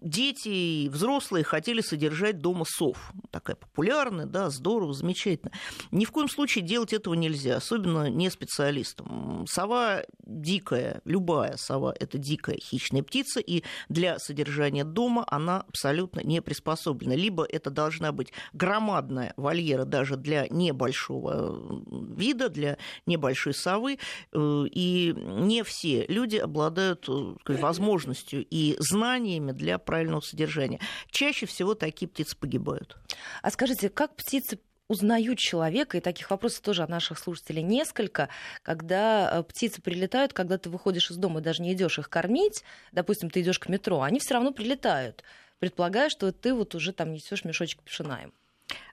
дети 0.00 0.48
и 0.48 0.88
взрослые 0.88 1.44
хотели 1.44 1.80
содержать 1.80 2.38
дома 2.38 2.64
сов. 2.66 3.12
Такая 3.30 3.56
популярная, 3.56 4.26
да, 4.26 4.50
здорово, 4.50 4.92
замечательно. 4.92 5.52
Ни 5.90 6.04
в 6.04 6.10
коем 6.10 6.28
случае 6.28 6.64
делать 6.64 6.92
этого 6.92 7.14
нельзя, 7.14 7.56
особенно 7.56 8.08
не 8.08 8.30
специалистам. 8.30 9.44
Сова 9.48 10.02
дикая, 10.24 11.00
любая 11.04 11.56
сова– 11.56 11.94
это 12.00 12.18
дикая 12.18 12.56
хищная 12.56 13.02
птица, 13.02 13.40
и 13.40 13.62
для 13.88 14.18
содержания 14.18 14.84
дома 14.84 15.24
она 15.28 15.62
абсолютно 15.68 16.20
не 16.20 16.40
приспособлена. 16.40 17.14
Либо 17.14 17.44
это 17.44 17.70
должна 17.70 18.12
быть 18.12 18.32
громадная 18.52 19.34
вольера 19.36 19.84
даже 19.84 20.16
для 20.16 20.46
небольшого 20.48 21.84
вида, 22.16 22.48
для 22.48 22.78
небольшой 23.06 23.54
совы, 23.54 23.98
э, 24.32 24.64
и 24.70 25.14
не 25.16 25.62
все 25.62 26.06
люди 26.06 26.36
обладают 26.36 27.08
э, 27.08 27.34
возможностью 27.46 28.46
и 28.48 28.76
знаниями 29.20 29.52
для 29.52 29.78
правильного 29.78 30.20
содержания. 30.20 30.80
Чаще 31.10 31.46
всего 31.46 31.74
такие 31.74 32.08
птицы 32.08 32.36
погибают. 32.36 32.96
А 33.42 33.50
скажите, 33.50 33.88
как 33.88 34.16
птицы 34.16 34.58
узнают 34.88 35.38
человека, 35.38 35.98
и 35.98 36.00
таких 36.00 36.30
вопросов 36.30 36.62
тоже 36.62 36.82
от 36.82 36.88
наших 36.88 37.18
слушателей 37.18 37.62
несколько, 37.62 38.28
когда 38.62 39.30
э, 39.32 39.42
птицы 39.44 39.80
прилетают, 39.80 40.32
когда 40.32 40.58
ты 40.58 40.68
выходишь 40.68 41.12
из 41.12 41.16
дома, 41.16 41.40
даже 41.40 41.62
не 41.62 41.74
идешь 41.74 42.00
их 42.00 42.10
кормить, 42.10 42.64
допустим, 42.90 43.30
ты 43.30 43.40
идешь 43.40 43.60
к 43.60 43.68
метро, 43.68 44.02
они 44.02 44.18
все 44.18 44.34
равно 44.34 44.50
прилетают, 44.52 45.22
предполагая, 45.60 46.08
что 46.08 46.32
ты 46.32 46.52
вот 46.52 46.74
уже 46.74 46.92
там 46.92 47.12
несешь 47.12 47.44
мешочек 47.44 47.80
пшена 47.82 48.22
им. 48.24 48.32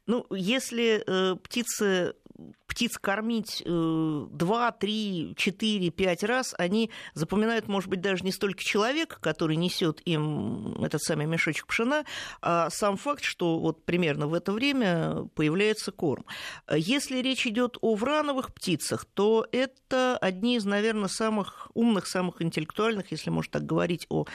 Ну, 0.06 0.28
если 0.30 1.04
э, 1.06 1.36
птицы 1.38 2.14
птиц 2.78 3.00
кормить 3.00 3.64
2, 3.66 4.72
3, 4.72 5.34
4, 5.36 5.90
5 5.90 6.24
раз, 6.26 6.54
они 6.60 6.92
запоминают, 7.16 7.68
может 7.68 7.90
быть, 7.90 8.02
даже 8.02 8.24
не 8.24 8.32
столько 8.32 8.64
человека, 8.64 9.18
который 9.20 9.56
несет 9.56 10.00
им 10.06 10.76
этот 10.84 11.02
самый 11.02 11.26
мешочек 11.26 11.66
пшена, 11.66 12.06
а 12.40 12.70
сам 12.70 12.98
факт, 12.98 13.24
что 13.24 13.58
вот 13.58 13.84
примерно 13.84 14.28
в 14.28 14.36
это 14.36 14.52
время 14.52 15.28
появляется 15.34 15.92
корм. 15.92 16.28
Если 16.72 17.18
речь 17.18 17.48
идет 17.48 17.80
о 17.82 17.96
врановых 17.96 18.54
птицах, 18.54 19.06
то 19.06 19.48
это 19.52 20.16
одни 20.18 20.58
из, 20.58 20.66
наверное, 20.66 21.10
самых 21.10 21.72
умных, 21.74 22.06
самых 22.06 22.44
интеллектуальных, 22.44 23.10
если 23.12 23.32
можно 23.32 23.54
так 23.54 23.66
говорить, 23.66 24.06
о 24.10 24.26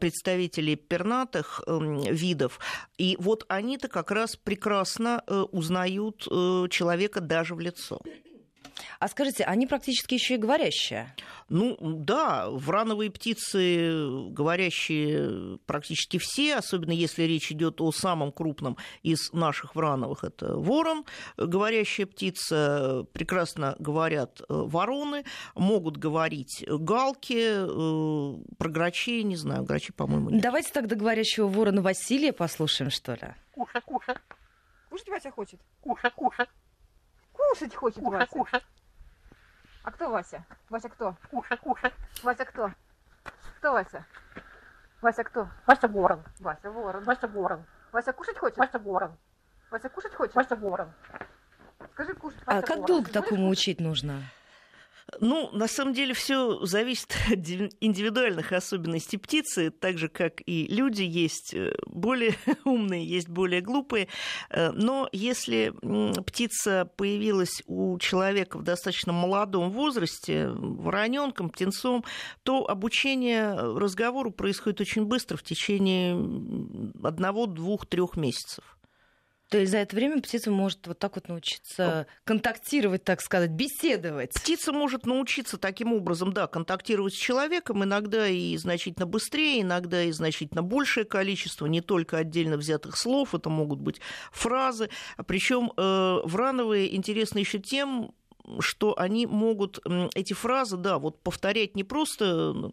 представителей 0.00 0.76
пернатых 0.76 1.60
эм, 1.66 2.00
видов. 2.00 2.60
И 2.96 3.18
вот 3.20 3.44
они-то 3.48 3.88
как 3.88 4.10
раз 4.10 4.36
прекрасно 4.36 5.22
э, 5.26 5.40
узнают 5.52 6.26
э, 6.30 6.68
человека 6.70 7.20
даже 7.20 7.54
в 7.54 7.60
лицо. 7.60 7.73
А 8.98 9.08
скажите, 9.08 9.44
они 9.44 9.66
практически 9.66 10.14
еще 10.14 10.34
и 10.34 10.38
говорящие? 10.38 11.14
Ну 11.48 11.76
да, 11.80 12.48
врановые 12.50 13.10
птицы 13.10 14.28
говорящие 14.30 15.58
практически 15.66 16.18
все, 16.18 16.56
особенно 16.56 16.92
если 16.92 17.24
речь 17.24 17.52
идет 17.52 17.80
о 17.80 17.92
самом 17.92 18.32
крупном 18.32 18.76
из 19.02 19.32
наших 19.32 19.74
врановых, 19.74 20.24
это 20.24 20.56
ворон, 20.56 21.04
говорящая 21.36 22.06
птица, 22.06 23.06
прекрасно 23.12 23.76
говорят 23.78 24.40
э, 24.40 24.44
вороны, 24.48 25.24
могут 25.54 25.96
говорить 25.98 26.64
галки, 26.66 27.42
э, 27.46 28.42
про 28.56 28.68
грачей, 28.68 29.22
не 29.22 29.36
знаю, 29.36 29.64
грачи, 29.64 29.92
по-моему, 29.92 30.30
нет. 30.30 30.42
Давайте 30.42 30.72
тогда 30.72 30.96
говорящего 30.96 31.46
ворона 31.46 31.82
Василия 31.82 32.32
послушаем, 32.32 32.90
что 32.90 33.12
ли. 33.14 33.34
Куша, 33.52 33.80
куша. 33.82 34.20
Кушать 34.90 35.08
Вася 35.08 35.30
хочет? 35.30 35.60
Куша, 35.80 36.10
куша. 36.10 36.46
Кушать 37.34 37.74
хочет 37.74 38.02
куша, 38.02 38.18
Вася. 38.18 38.32
Куша. 38.32 38.60
А 39.82 39.90
кто 39.90 40.10
Вася? 40.10 40.44
Вася 40.70 40.88
кто? 40.88 41.16
Куша, 41.30 41.56
куша. 41.56 41.90
Вася 42.22 42.44
кто? 42.44 42.70
Кто 43.58 43.72
Вася? 43.72 44.04
Вася 45.02 45.24
кто? 45.24 45.48
Вася 45.66 45.88
ворон. 45.88 46.22
Вася 46.40 46.70
ворон. 46.70 47.04
Вася 47.04 47.26
ворон. 47.26 47.64
Вася 47.92 48.12
кушать 48.12 48.38
хочет? 48.38 48.58
Вася 48.58 48.78
ворон. 48.78 49.12
Вася 49.70 49.88
кушать 49.88 50.14
хочет? 50.14 50.34
Вася 50.34 50.54
ворон. 50.54 50.92
Скажи 51.92 52.14
кушать. 52.14 52.42
А 52.46 52.54
Вася 52.54 52.66
как 52.66 52.76
ворон. 52.76 52.86
долго 52.86 53.10
такому 53.10 53.48
учить 53.50 53.80
нужно? 53.80 54.22
Ну, 55.20 55.50
на 55.52 55.68
самом 55.68 55.92
деле, 55.92 56.14
все 56.14 56.64
зависит 56.64 57.14
от 57.30 57.38
индивидуальных 57.80 58.52
особенностей 58.52 59.18
птицы, 59.18 59.70
так 59.70 59.98
же, 59.98 60.08
как 60.08 60.40
и 60.46 60.66
люди, 60.66 61.02
есть 61.02 61.54
э, 61.54 61.74
более 61.86 62.34
умные, 62.64 63.06
есть 63.06 63.28
более 63.28 63.60
глупые. 63.60 64.08
Э, 64.50 64.70
но 64.72 65.08
если 65.12 65.74
птица 66.22 66.90
появилась 66.96 67.62
у 67.66 67.98
человека 67.98 68.58
в 68.58 68.62
достаточно 68.62 69.12
молодом 69.12 69.70
возрасте, 69.70 70.48
вороненком, 70.48 71.50
птенцом, 71.50 72.04
то 72.42 72.66
обучение 72.66 73.54
разговору 73.54 74.30
происходит 74.30 74.80
очень 74.80 75.04
быстро, 75.04 75.36
в 75.36 75.42
течение 75.42 76.14
одного, 77.02 77.46
двух, 77.46 77.86
трех 77.86 78.16
месяцев. 78.16 78.73
То 79.50 79.58
есть 79.58 79.72
за 79.72 79.78
это 79.78 79.94
время 79.94 80.20
птица 80.20 80.50
может 80.50 80.86
вот 80.86 80.98
так 80.98 81.16
вот 81.16 81.28
научиться 81.28 82.06
контактировать, 82.24 83.04
так 83.04 83.20
сказать, 83.20 83.50
беседовать. 83.50 84.32
Птица 84.32 84.72
может 84.72 85.06
научиться 85.06 85.58
таким 85.58 85.92
образом, 85.92 86.32
да, 86.32 86.46
контактировать 86.46 87.14
с 87.14 87.16
человеком, 87.16 87.84
иногда 87.84 88.26
и 88.26 88.56
значительно 88.56 89.06
быстрее, 89.06 89.62
иногда 89.62 90.02
и 90.02 90.12
значительно 90.12 90.62
большее 90.62 91.04
количество, 91.04 91.66
не 91.66 91.80
только 91.80 92.18
отдельно 92.18 92.56
взятых 92.56 92.96
слов, 92.96 93.34
это 93.34 93.50
могут 93.50 93.80
быть 93.80 94.00
фразы. 94.32 94.88
Причем 95.26 95.72
э, 95.76 96.20
врановые 96.24 96.94
интересны 96.96 97.38
еще 97.38 97.58
тем, 97.58 98.12
что 98.60 98.98
они 98.98 99.26
могут 99.26 99.80
эти 100.14 100.34
фразы, 100.34 100.76
да, 100.76 100.98
вот 100.98 101.22
повторять 101.22 101.76
не 101.76 101.84
просто 101.84 102.70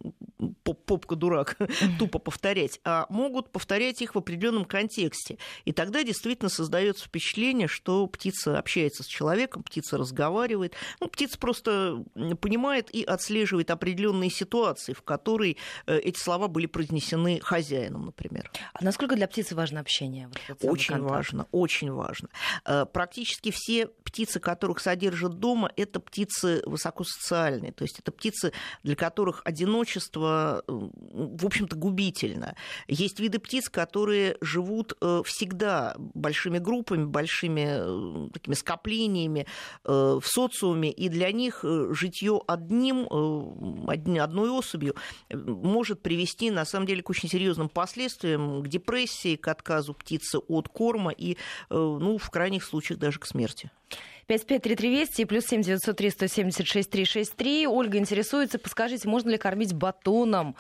попка 0.64 1.16
дурак, 1.16 1.58
тупо 2.00 2.20
повторять, 2.20 2.80
а 2.84 3.06
могут 3.10 3.52
повторять 3.52 4.02
их 4.02 4.16
в 4.16 4.18
определенном 4.18 4.66
контексте. 4.66 5.38
И 5.66 5.72
тогда 5.72 6.04
действительно 6.04 6.50
создается 6.50 7.06
впечатление, 7.06 7.68
что 7.68 8.08
птица 8.08 8.58
общается 8.58 9.04
с 9.04 9.08
человеком, 9.08 9.64
птица 9.64 9.98
разговаривает. 9.98 10.76
Ну, 11.00 11.08
птица 11.08 11.38
просто 11.38 12.04
понимает 12.40 12.94
и 12.94 13.04
отслеживает 13.04 13.72
определенные 13.72 14.30
ситуации, 14.30 14.94
в 14.94 15.02
которые 15.02 15.58
э, 15.86 15.98
эти 16.00 16.20
слова 16.20 16.48
были 16.48 16.66
произнесены 16.66 17.40
хозяином, 17.42 18.06
например. 18.06 18.52
А 18.74 18.84
насколько 18.84 19.16
для 19.16 19.28
птицы 19.28 19.56
важно 19.56 19.80
общение? 19.80 20.30
Вот 20.50 20.58
очень 20.62 20.94
контакт? 20.96 21.12
важно, 21.12 21.48
очень 21.52 21.92
важно. 21.92 22.30
Э, 22.66 22.86
практически 22.86 23.52
все 23.52 23.88
птицы, 23.88 24.40
которых 24.40 24.80
содержат 24.80 25.40
дома, 25.40 25.72
это 25.76 26.00
птицы 26.00 26.62
высокосоциальные, 26.66 27.72
то 27.72 27.84
есть 27.84 28.00
это 28.00 28.12
птицы, 28.12 28.54
для 28.84 28.96
которых 28.96 29.42
одиночество 29.46 30.31
в 30.68 31.46
общем-то, 31.46 31.76
губительно. 31.76 32.56
Есть 32.88 33.20
виды 33.20 33.40
птиц, 33.40 33.70
которые 33.70 34.38
живут 34.42 34.94
всегда 35.26 35.96
большими 35.98 36.60
группами, 36.60 37.06
большими 37.06 38.30
такими 38.32 38.56
скоплениями 38.56 39.48
в 39.84 40.24
социуме, 40.24 40.92
и 40.92 41.10
для 41.10 41.32
них 41.32 41.64
житье 41.92 42.42
одним, 42.48 43.08
одной 43.90 44.50
особью 44.50 44.96
может 45.32 46.02
привести, 46.02 46.52
на 46.52 46.66
самом 46.66 46.88
деле, 46.88 47.02
к 47.04 47.10
очень 47.10 47.30
серьезным 47.30 47.70
последствиям, 47.70 48.64
к 48.64 48.68
депрессии, 48.68 49.36
к 49.36 49.48
отказу 49.48 49.94
птицы 49.94 50.40
от 50.40 50.68
корма 50.68 51.12
и, 51.12 51.38
ну, 51.70 52.18
в 52.18 52.30
крайних 52.30 52.64
случаях 52.64 53.00
даже 53.00 53.20
к 53.20 53.26
смерти. 53.26 53.72
553320 54.32 55.20
и 55.20 55.26
плюс 55.26 55.46
7 55.46 55.62
903 55.62 56.10
176 56.10 56.90
363. 56.90 57.68
Ольга 57.68 57.98
интересуется, 57.98 58.60
подскажите, 58.60 59.10
можно 59.10 59.30
ли 59.30 59.38
кормить 59.38 59.74
батоном 59.74 60.56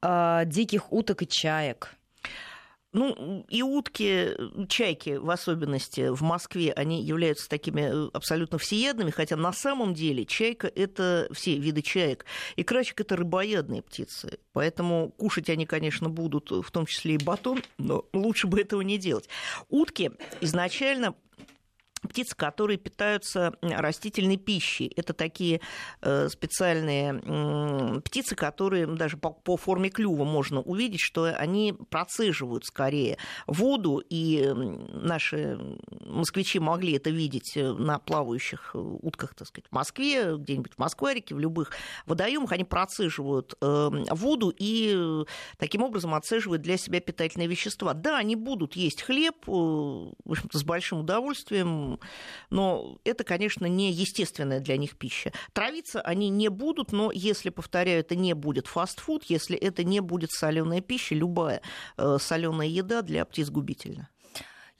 э, 0.00 0.42
диких 0.46 0.90
уток 0.90 1.22
и 1.22 1.28
чаек? 1.28 1.94
Ну, 2.92 3.44
и 3.48 3.62
утки, 3.62 4.30
чайки 4.68 5.10
в 5.10 5.30
особенности 5.30 6.08
в 6.08 6.22
Москве, 6.22 6.72
они 6.72 7.04
являются 7.04 7.48
такими 7.48 8.06
э, 8.06 8.10
абсолютно 8.14 8.56
всеядными, 8.58 9.10
хотя 9.10 9.36
на 9.36 9.52
самом 9.52 9.92
деле 9.92 10.24
чайка– 10.24 10.66
это 10.74 11.28
все 11.30 11.56
виды 11.56 11.82
чаек. 11.82 12.24
И 12.56 12.64
крачек– 12.64 13.00
это 13.02 13.16
рыбоядные 13.16 13.82
птицы. 13.82 14.38
Поэтому 14.54 15.10
кушать 15.10 15.50
они, 15.50 15.66
конечно, 15.66 16.08
будут, 16.08 16.50
в 16.50 16.70
том 16.72 16.86
числе 16.86 17.14
и 17.14 17.22
батон, 17.22 17.62
но 17.76 18.06
лучше 18.14 18.46
бы 18.46 18.60
этого 18.60 18.80
не 18.80 18.96
делать. 18.96 19.28
Утки 19.68 20.10
изначально 20.40 21.14
птицы, 22.08 22.34
которые 22.36 22.78
питаются 22.78 23.52
растительной 23.60 24.36
пищей. 24.36 24.92
Это 24.96 25.12
такие 25.12 25.60
э, 26.00 26.28
специальные 26.28 28.00
птицы, 28.02 28.34
которые 28.34 28.86
даже 28.86 29.16
по, 29.16 29.56
форме 29.56 29.90
клюва 29.90 30.24
можно 30.24 30.60
увидеть, 30.60 31.00
что 31.00 31.24
они 31.24 31.74
процеживают 31.90 32.64
скорее 32.64 33.18
воду, 33.46 34.02
и 34.08 34.50
наши 34.54 35.58
москвичи 36.06 36.58
могли 36.58 36.94
это 36.94 37.10
видеть 37.10 37.56
э, 37.56 37.72
на 37.72 37.98
плавающих 37.98 38.70
э, 38.74 38.78
утках, 38.78 39.34
так 39.34 39.48
сказать, 39.48 39.68
в 39.70 39.74
Москве, 39.74 40.36
где-нибудь 40.36 40.72
в 40.74 40.78
Москварике, 40.78 41.34
в 41.34 41.38
любых 41.38 41.72
водоемах, 42.06 42.52
они 42.52 42.64
процеживают 42.64 43.54
воду 43.60 44.52
и 44.56 45.24
таким 45.58 45.82
образом 45.82 46.14
отцеживают 46.14 46.62
для 46.62 46.76
себя 46.76 47.00
питательные 47.00 47.48
вещества. 47.48 47.94
Да, 47.94 48.18
они 48.18 48.36
будут 48.36 48.76
есть 48.76 49.02
хлеб, 49.02 49.36
в 49.46 50.12
общем-то, 50.26 50.58
с 50.58 50.64
большим 50.64 51.00
удовольствием, 51.00 51.89
но 52.50 52.98
это, 53.04 53.24
конечно, 53.24 53.66
не 53.66 53.90
естественная 53.90 54.60
для 54.60 54.76
них 54.76 54.96
пища. 54.96 55.32
Травиться 55.52 56.00
они 56.00 56.28
не 56.28 56.48
будут, 56.48 56.92
но 56.92 57.10
если, 57.12 57.50
повторяю, 57.50 58.00
это 58.00 58.14
не 58.14 58.34
будет 58.34 58.66
фастфуд, 58.66 59.24
если 59.24 59.56
это 59.56 59.82
не 59.84 60.00
будет 60.00 60.30
соленая 60.30 60.80
пища, 60.80 61.14
любая 61.14 61.62
э, 61.96 62.18
соленая 62.20 62.68
еда 62.68 63.02
для 63.02 63.24
птиц 63.24 63.50
губительна. 63.50 64.08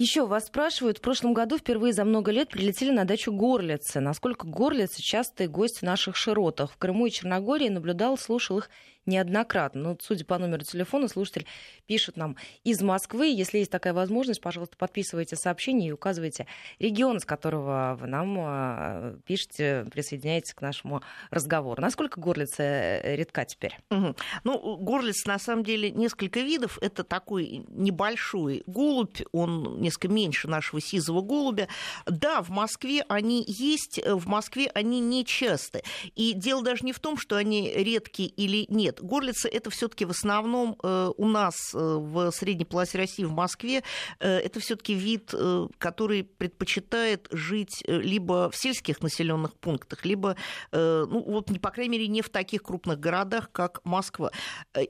Еще 0.00 0.24
вас 0.24 0.46
спрашивают, 0.46 0.96
в 0.96 1.02
прошлом 1.02 1.34
году 1.34 1.58
впервые 1.58 1.92
за 1.92 2.06
много 2.06 2.32
лет 2.32 2.48
прилетели 2.48 2.90
на 2.90 3.04
дачу 3.04 3.32
горлицы. 3.32 4.00
Насколько 4.00 4.46
горлицы 4.46 5.02
частые 5.02 5.46
гости 5.46 5.80
в 5.80 5.82
наших 5.82 6.16
широтах? 6.16 6.72
В 6.72 6.78
Крыму 6.78 7.04
и 7.04 7.10
Черногории 7.10 7.68
наблюдал, 7.68 8.16
слушал 8.16 8.60
их 8.60 8.70
неоднократно. 9.10 9.82
Но, 9.82 9.96
судя 10.00 10.24
по 10.24 10.38
номеру 10.38 10.62
телефона, 10.62 11.08
слушатель 11.08 11.46
пишет 11.86 12.16
нам 12.16 12.36
из 12.64 12.80
Москвы. 12.80 13.26
Если 13.26 13.58
есть 13.58 13.70
такая 13.70 13.92
возможность, 13.92 14.40
пожалуйста, 14.40 14.76
подписывайте 14.76 15.36
сообщение 15.36 15.90
и 15.90 15.92
указывайте 15.92 16.46
регион, 16.78 17.20
с 17.20 17.24
которого 17.24 17.98
вы 18.00 18.06
нам 18.06 18.36
а, 18.38 19.16
пишете, 19.26 19.86
присоединяйтесь 19.90 20.54
к 20.54 20.60
нашему 20.62 21.02
разговору. 21.30 21.82
Насколько 21.82 22.20
горлица 22.20 22.62
э, 22.62 23.16
редка 23.16 23.44
теперь? 23.44 23.78
Угу. 23.90 24.16
Ну, 24.44 24.76
горлиц 24.76 25.26
на 25.26 25.38
самом 25.38 25.64
деле 25.64 25.90
несколько 25.90 26.40
видов. 26.40 26.78
Это 26.80 27.02
такой 27.02 27.64
небольшой 27.68 28.62
голубь, 28.66 29.18
он 29.32 29.80
несколько 29.80 30.08
меньше 30.08 30.48
нашего 30.48 30.80
сизого 30.80 31.22
голубя. 31.22 31.68
Да, 32.06 32.42
в 32.42 32.50
Москве 32.50 33.04
они 33.08 33.44
есть, 33.46 34.00
в 34.06 34.28
Москве 34.28 34.70
они 34.74 35.00
не 35.00 35.24
часто. 35.24 35.82
И 36.14 36.32
дело 36.34 36.62
даже 36.62 36.84
не 36.84 36.92
в 36.92 37.00
том, 37.00 37.16
что 37.16 37.36
они 37.36 37.72
редкие 37.74 38.28
или 38.28 38.66
нет. 38.68 38.99
Горлица 39.00 39.48
это 39.48 39.70
все-таки 39.70 40.04
в 40.04 40.10
основном 40.10 40.76
э, 40.82 41.10
у 41.16 41.28
нас 41.28 41.54
э, 41.74 41.78
в 41.78 42.30
средней 42.32 42.64
полосе 42.64 42.98
России, 42.98 43.24
в 43.24 43.32
Москве, 43.32 43.82
э, 44.18 44.28
это 44.28 44.60
все-таки 44.60 44.94
вид, 44.94 45.34
который 45.78 46.24
предпочитает 46.24 47.28
жить 47.30 47.82
либо 47.86 48.50
в 48.50 48.56
сельских 48.56 49.00
населенных 49.00 49.54
пунктах, 49.54 50.04
либо, 50.04 50.36
ну, 50.72 51.22
вот, 51.22 51.60
по 51.60 51.70
крайней 51.70 51.98
мере, 51.98 52.08
не 52.08 52.22
в 52.22 52.28
таких 52.28 52.62
крупных 52.62 52.98
городах, 52.98 53.50
как 53.52 53.80
Москва. 53.84 54.30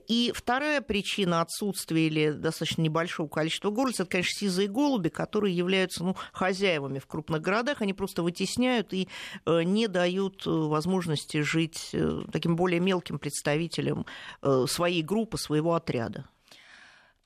И 0.07 0.31
вторая 0.35 0.81
причина 0.81 1.41
отсутствия 1.41 2.07
или 2.07 2.31
достаточно 2.31 2.81
небольшого 2.81 3.27
количества 3.27 3.69
горлиц, 3.69 3.99
это, 3.99 4.09
конечно, 4.09 4.39
сизые 4.39 4.67
голуби, 4.67 5.09
которые 5.09 5.55
являются 5.55 6.03
ну, 6.03 6.15
хозяевами 6.33 6.99
в 6.99 7.07
крупных 7.07 7.41
городах, 7.41 7.81
они 7.81 7.93
просто 7.93 8.23
вытесняют 8.23 8.93
и 8.93 9.07
не 9.45 9.87
дают 9.87 10.45
возможности 10.45 11.41
жить 11.41 11.95
таким 12.31 12.55
более 12.55 12.79
мелким 12.79 13.19
представителям 13.19 13.90
представителем 13.91 14.05
э, 14.41 14.65
своей 14.67 15.03
группы, 15.03 15.37
своего 15.37 15.75
отряда. 15.75 16.25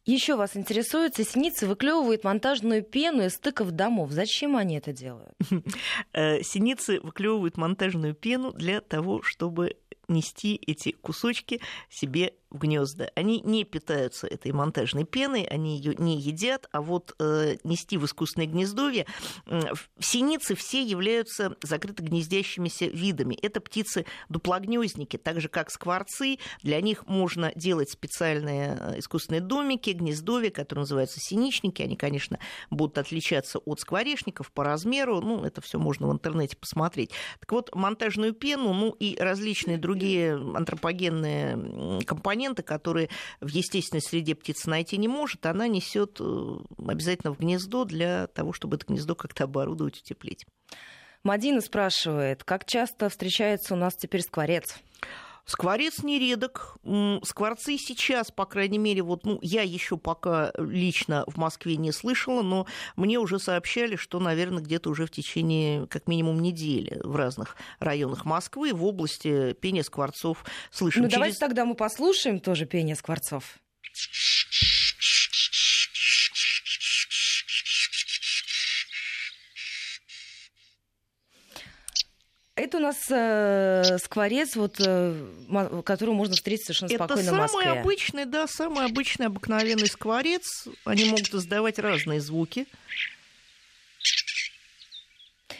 Еще 0.06 0.36
вас 0.36 0.56
интересует, 0.56 1.16
синицы 1.16 1.66
выклевывают 1.66 2.24
монтажную 2.24 2.84
пену 2.84 3.26
из 3.26 3.34
стыков 3.34 3.72
домов. 3.72 4.12
Зачем 4.12 4.56
они 4.56 4.78
это 4.78 4.94
делают? 4.94 5.34
Э, 6.14 6.44
синицы 6.44 7.00
выклевывают 7.02 7.58
монтажную 7.58 8.14
пену 8.14 8.54
для 8.54 8.82
того, 8.82 9.22
чтобы 9.24 9.78
нести 10.08 10.56
эти 10.56 10.92
кусочки 10.92 11.60
себе 11.90 12.34
в 12.56 12.60
гнезда. 12.60 13.10
Они 13.16 13.42
не 13.42 13.64
питаются 13.64 14.28
этой 14.28 14.52
монтажной 14.52 15.04
пеной, 15.04 15.44
они 15.44 15.78
ее 15.78 15.96
не 15.98 16.18
едят, 16.20 16.68
а 16.72 16.82
вот 16.82 17.16
э, 17.20 17.58
нести 17.64 17.98
в 17.98 18.06
искусственное 18.06 18.48
гнездовье 18.48 19.06
э, 19.46 19.62
синицы 20.00 20.56
все 20.56 20.82
являются 20.82 21.56
закрыто 21.62 22.04
гнездящимися 22.04 22.86
видами. 22.86 23.38
Это 23.42 23.60
птицы-дуплогнездники, 23.60 25.18
так 25.18 25.42
же 25.42 25.50
как 25.50 25.70
скворцы. 25.70 26.40
Для 26.64 26.82
них 26.82 27.08
можно 27.08 27.52
делать 27.56 27.90
специальные 27.90 28.78
э, 28.80 29.00
искусственные 29.00 29.42
домики, 29.42 29.90
гнездовья, 29.92 30.50
которые 30.50 30.84
называются 30.84 31.20
синичники. 31.20 31.82
Они, 31.82 31.96
конечно, 31.96 32.40
будут 32.70 32.98
отличаться 32.98 33.60
от 33.60 33.80
скворечников 33.82 34.52
по 34.52 34.64
размеру. 34.64 35.22
Ну, 35.22 35.44
это 35.44 35.62
все 35.62 35.78
можно 35.78 36.08
в 36.08 36.14
интернете 36.14 36.56
посмотреть. 36.56 37.12
Так 37.40 37.52
вот, 37.52 37.76
монтажную 37.76 38.34
пену, 38.34 38.74
ну 38.74 38.96
и 39.00 39.18
различные 39.20 39.78
другие 39.78 40.34
антропогенные 40.36 42.04
компоненты 42.06 42.45
компоненты, 42.46 42.64
которые 42.64 43.10
в 43.42 43.48
естественной 43.48 44.02
среде 44.02 44.36
птица 44.36 44.70
найти 44.70 44.98
не 44.98 45.08
может, 45.08 45.46
она 45.46 45.68
несет 45.68 46.18
э, 46.20 46.58
обязательно 46.88 47.34
в 47.34 47.40
гнездо 47.40 47.86
для 47.86 48.28
того, 48.28 48.54
чтобы 48.54 48.78
это 48.78 48.86
гнездо 48.88 49.16
как-то 49.16 49.46
оборудовать, 49.46 50.00
утеплить. 50.00 50.46
Мадина 51.24 51.62
спрашивает, 51.62 52.44
как 52.44 52.66
часто 52.66 53.10
встречается 53.10 53.74
у 53.74 53.78
нас 53.78 53.96
теперь 53.96 54.22
скворец? 54.22 54.78
Скворец 55.46 56.02
нередок. 56.02 56.78
Скворцы 57.24 57.78
сейчас, 57.78 58.32
по 58.32 58.46
крайней 58.46 58.80
мере, 58.80 59.04
вот, 59.04 59.26
ну, 59.26 59.38
я 59.42 59.62
еще 59.62 59.98
пока 59.98 60.52
лично 60.58 61.24
в 61.28 61.38
Москве 61.38 61.78
не 61.78 61.92
слышала, 61.92 62.42
но 62.42 62.66
мне 62.96 63.20
уже 63.20 63.40
сообщали, 63.40 63.96
что, 63.96 64.20
наверное, 64.20 64.64
где-то 64.64 64.90
уже 64.90 65.06
в 65.06 65.12
течение 65.12 65.86
как 65.88 66.08
минимум 66.08 66.42
недели 66.42 67.00
в 67.04 67.16
разных 67.16 67.58
районах 67.80 68.26
Москвы 68.26 68.74
в 68.74 68.84
области 68.84 69.54
пения 69.54 69.84
скворцов 69.84 70.44
слышим. 70.72 71.04
Ну, 71.04 71.10
Через... 71.10 71.14
давайте 71.14 71.38
тогда 71.38 71.66
мы 71.66 71.76
послушаем 71.76 72.40
тоже 72.40 72.66
пение 72.66 72.96
скворцов. 72.96 73.60
Это 82.56 82.78
у 82.78 82.80
нас 82.80 82.98
э, 83.10 83.98
скворец, 84.02 84.56
вот, 84.56 84.78
э, 84.80 85.82
которого 85.84 86.14
можно 86.16 86.36
встретить 86.36 86.66
совершенно 86.66 86.88
это 86.88 87.04
спокойно 87.04 87.34
в 87.34 87.36
Москве. 87.36 87.60
Это 87.60 87.70
самый 87.70 87.82
обычный, 87.82 88.26
да, 88.26 88.48
самый 88.48 88.86
обычный 88.86 89.26
обыкновенный 89.26 89.88
скворец. 89.88 90.68
Они 90.86 91.04
могут 91.04 91.34
издавать 91.34 91.80
разные 91.80 92.22
звуки. 92.22 92.66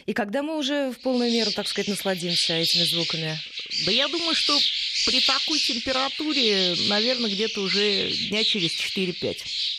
И 0.06 0.14
когда 0.14 0.42
мы 0.42 0.56
уже 0.56 0.92
в 0.92 1.00
полную 1.00 1.30
меру, 1.30 1.50
так 1.50 1.68
сказать, 1.68 1.88
насладимся 1.88 2.54
этими 2.54 2.84
звуками? 2.84 3.36
Да 3.84 3.90
я 3.92 4.08
думаю, 4.08 4.34
что 4.34 4.56
при 5.04 5.20
такой 5.20 5.58
температуре, 5.58 6.76
наверное, 6.88 7.28
где-то 7.28 7.60
уже 7.60 8.10
дня 8.28 8.42
через 8.42 8.72
4-5. 8.72 9.75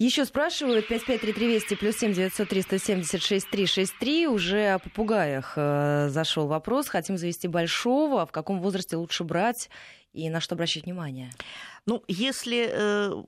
Еще 0.00 0.24
спрашивают 0.24 0.88
553320 0.88 1.78
плюс 1.78 1.98
7 1.98 2.14
903 2.14 2.62
176 2.62 3.50
363. 3.50 4.28
Уже 4.28 4.68
о 4.70 4.78
попугаях 4.78 5.52
э, 5.56 6.08
зашел 6.08 6.46
вопрос. 6.46 6.88
Хотим 6.88 7.18
завести 7.18 7.48
большого. 7.48 8.24
В 8.24 8.32
каком 8.32 8.62
возрасте 8.62 8.96
лучше 8.96 9.24
брать 9.24 9.68
и 10.12 10.28
на 10.28 10.40
что 10.40 10.54
обращать 10.54 10.84
внимание? 10.84 11.32
Ну, 11.86 12.04
если 12.08 12.68
э, 12.70 13.22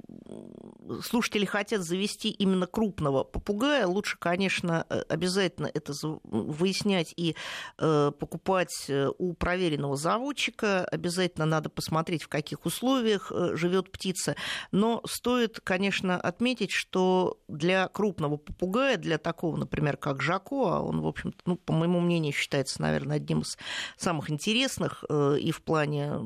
слушатели 1.02 1.44
хотят 1.44 1.82
завести 1.82 2.30
именно 2.30 2.66
крупного 2.66 3.24
попугая, 3.24 3.86
лучше, 3.86 4.18
конечно, 4.18 4.86
э, 4.88 5.02
обязательно 5.08 5.70
это 5.72 5.92
выяснять 6.22 7.14
и 7.16 7.34
э, 7.78 8.12
покупать 8.18 8.86
э, 8.88 9.08
у 9.18 9.32
проверенного 9.32 9.96
заводчика. 9.96 10.84
Обязательно 10.84 11.46
надо 11.46 11.70
посмотреть, 11.70 12.24
в 12.24 12.28
каких 12.28 12.66
условиях 12.66 13.32
э, 13.34 13.56
живет 13.56 13.90
птица. 13.90 14.36
Но 14.70 15.02
стоит, 15.06 15.60
конечно, 15.60 16.20
отметить, 16.20 16.72
что 16.72 17.38
для 17.48 17.88
крупного 17.88 18.36
попугая, 18.36 18.96
для 18.96 19.18
такого, 19.18 19.56
например, 19.56 19.96
как 19.96 20.20
Жако, 20.20 20.76
а 20.76 20.80
он, 20.80 21.00
в 21.00 21.06
общем 21.06 21.34
ну, 21.46 21.56
по 21.56 21.72
моему 21.72 22.00
мнению, 22.00 22.32
считается, 22.32 22.82
наверное, 22.82 23.16
одним 23.16 23.40
из 23.40 23.56
самых 23.96 24.30
интересных 24.30 25.04
э, 25.08 25.38
и 25.40 25.50
в 25.50 25.62
плане 25.62 26.20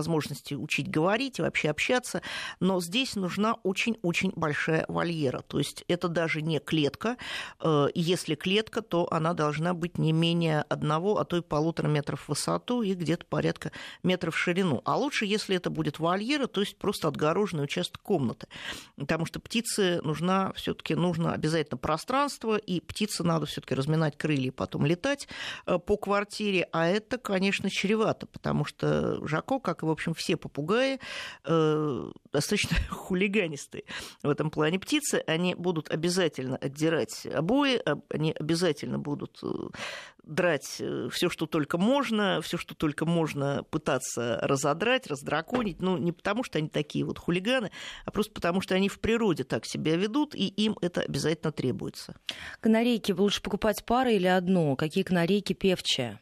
возможности 0.00 0.54
учить 0.54 0.90
говорить 0.90 1.38
и 1.38 1.42
вообще 1.42 1.68
общаться, 1.68 2.22
но 2.58 2.80
здесь 2.80 3.16
нужна 3.16 3.56
очень-очень 3.62 4.32
большая 4.34 4.86
вольера. 4.88 5.42
То 5.42 5.58
есть 5.58 5.84
это 5.88 6.08
даже 6.08 6.40
не 6.40 6.58
клетка. 6.58 7.16
Э, 7.60 7.88
если 7.94 8.34
клетка, 8.34 8.80
то 8.80 9.06
она 9.12 9.34
должна 9.34 9.74
быть 9.74 9.98
не 9.98 10.12
менее 10.12 10.62
одного, 10.70 11.18
а 11.18 11.24
то 11.24 11.36
и 11.36 11.42
полутора 11.42 11.88
метров 11.88 12.22
в 12.22 12.28
высоту 12.30 12.82
и 12.82 12.94
где-то 12.94 13.26
порядка 13.26 13.72
метров 14.02 14.34
в 14.34 14.38
ширину. 14.38 14.80
А 14.86 14.96
лучше, 14.96 15.26
если 15.26 15.56
это 15.56 15.68
будет 15.68 15.98
вольера, 15.98 16.46
то 16.46 16.60
есть 16.60 16.78
просто 16.78 17.08
отгороженный 17.08 17.64
участок 17.64 18.00
комнаты. 18.02 18.46
Потому 18.96 19.26
что 19.26 19.38
птице 19.38 20.00
нужна 20.02 20.52
все-таки 20.54 20.94
нужно 20.94 21.34
обязательно 21.34 21.76
пространство, 21.76 22.56
и 22.56 22.80
птице 22.80 23.22
надо 23.22 23.44
все-таки 23.44 23.74
разминать 23.74 24.16
крылья 24.16 24.48
и 24.48 24.50
потом 24.50 24.86
летать 24.86 25.28
э, 25.66 25.78
по 25.78 25.98
квартире. 25.98 26.68
А 26.72 26.86
это, 26.86 27.18
конечно, 27.18 27.68
чревато, 27.68 28.26
потому 28.26 28.64
что 28.64 29.26
Жако, 29.26 29.58
как 29.58 29.82
и, 29.82 29.86
в 29.90 29.92
общем, 29.92 30.14
все 30.14 30.36
попугаи, 30.36 30.98
Э, 31.44 32.10
достаточно 32.32 32.76
хулиганистые 32.90 33.84
в 34.22 34.28
этом 34.28 34.50
плане 34.50 34.78
птицы. 34.78 35.22
Они 35.26 35.54
будут 35.54 35.90
обязательно 35.90 36.56
отдирать 36.56 37.26
обои, 37.26 37.80
они 38.08 38.32
обязательно 38.32 38.98
будут 38.98 39.38
э, 39.42 39.46
драть 40.22 40.76
э, 40.80 41.08
все, 41.10 41.28
что 41.28 41.46
только 41.46 41.78
можно, 41.78 42.40
все, 42.42 42.56
что 42.56 42.74
только 42.74 43.06
можно 43.06 43.64
пытаться 43.70 44.38
разодрать, 44.42 45.06
раздраконить. 45.06 45.80
Ну, 45.80 45.96
не 45.96 46.12
потому, 46.12 46.44
что 46.44 46.58
они 46.58 46.68
такие 46.68 47.04
вот 47.04 47.18
хулиганы, 47.18 47.70
а 48.04 48.10
просто 48.10 48.32
потому, 48.32 48.60
что 48.60 48.74
они 48.74 48.88
в 48.88 49.00
природе 49.00 49.44
так 49.44 49.66
себя 49.66 49.96
ведут, 49.96 50.34
и 50.34 50.46
им 50.46 50.76
это 50.80 51.00
обязательно 51.00 51.52
требуется. 51.52 52.16
Канарейки 52.60 53.12
лучше 53.12 53.42
покупать 53.42 53.84
пары 53.84 54.14
или 54.14 54.26
одну? 54.26 54.76
Какие 54.76 55.04
канарейки 55.04 55.52
певчие? 55.52 56.20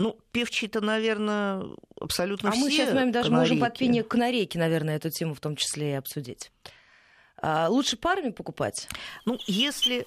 Ну, 0.00 0.18
певчие-то, 0.32 0.80
наверное, 0.80 1.62
абсолютно 2.00 2.48
а 2.48 2.52
все. 2.52 2.60
А 2.62 2.64
мы 2.64 2.70
сейчас 2.70 2.88
с 2.88 2.94
вами 2.94 3.10
даже 3.10 3.28
канарейки. 3.28 3.52
можем 3.52 3.68
под 3.68 3.78
пение 3.78 4.02
канарейки, 4.02 4.56
наверное, 4.56 4.96
эту 4.96 5.10
тему 5.10 5.34
в 5.34 5.40
том 5.40 5.56
числе 5.56 5.90
и 5.90 5.94
обсудить. 5.94 6.50
А 7.36 7.68
лучше 7.68 7.98
парами 7.98 8.30
покупать? 8.30 8.88
Ну, 9.26 9.38
если... 9.46 10.06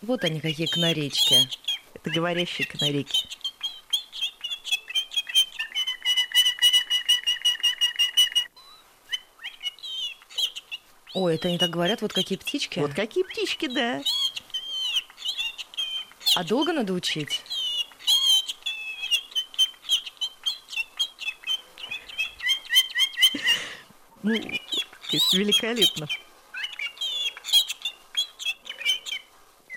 Вот 0.00 0.24
они 0.24 0.40
какие 0.40 0.66
канарейки. 0.66 1.46
Это 1.92 2.10
говорящие 2.10 2.66
канарейки. 2.66 3.28
Ой, 11.12 11.34
это 11.34 11.48
они 11.48 11.58
так 11.58 11.68
говорят, 11.68 12.00
вот 12.00 12.14
какие 12.14 12.38
птички? 12.38 12.78
Вот 12.78 12.94
какие 12.94 13.24
птички, 13.24 13.66
да. 13.66 14.00
А 16.34 16.44
долго 16.44 16.72
надо 16.72 16.94
учить? 16.94 17.42
Ну, 24.22 24.32
великолепно. 25.32 26.06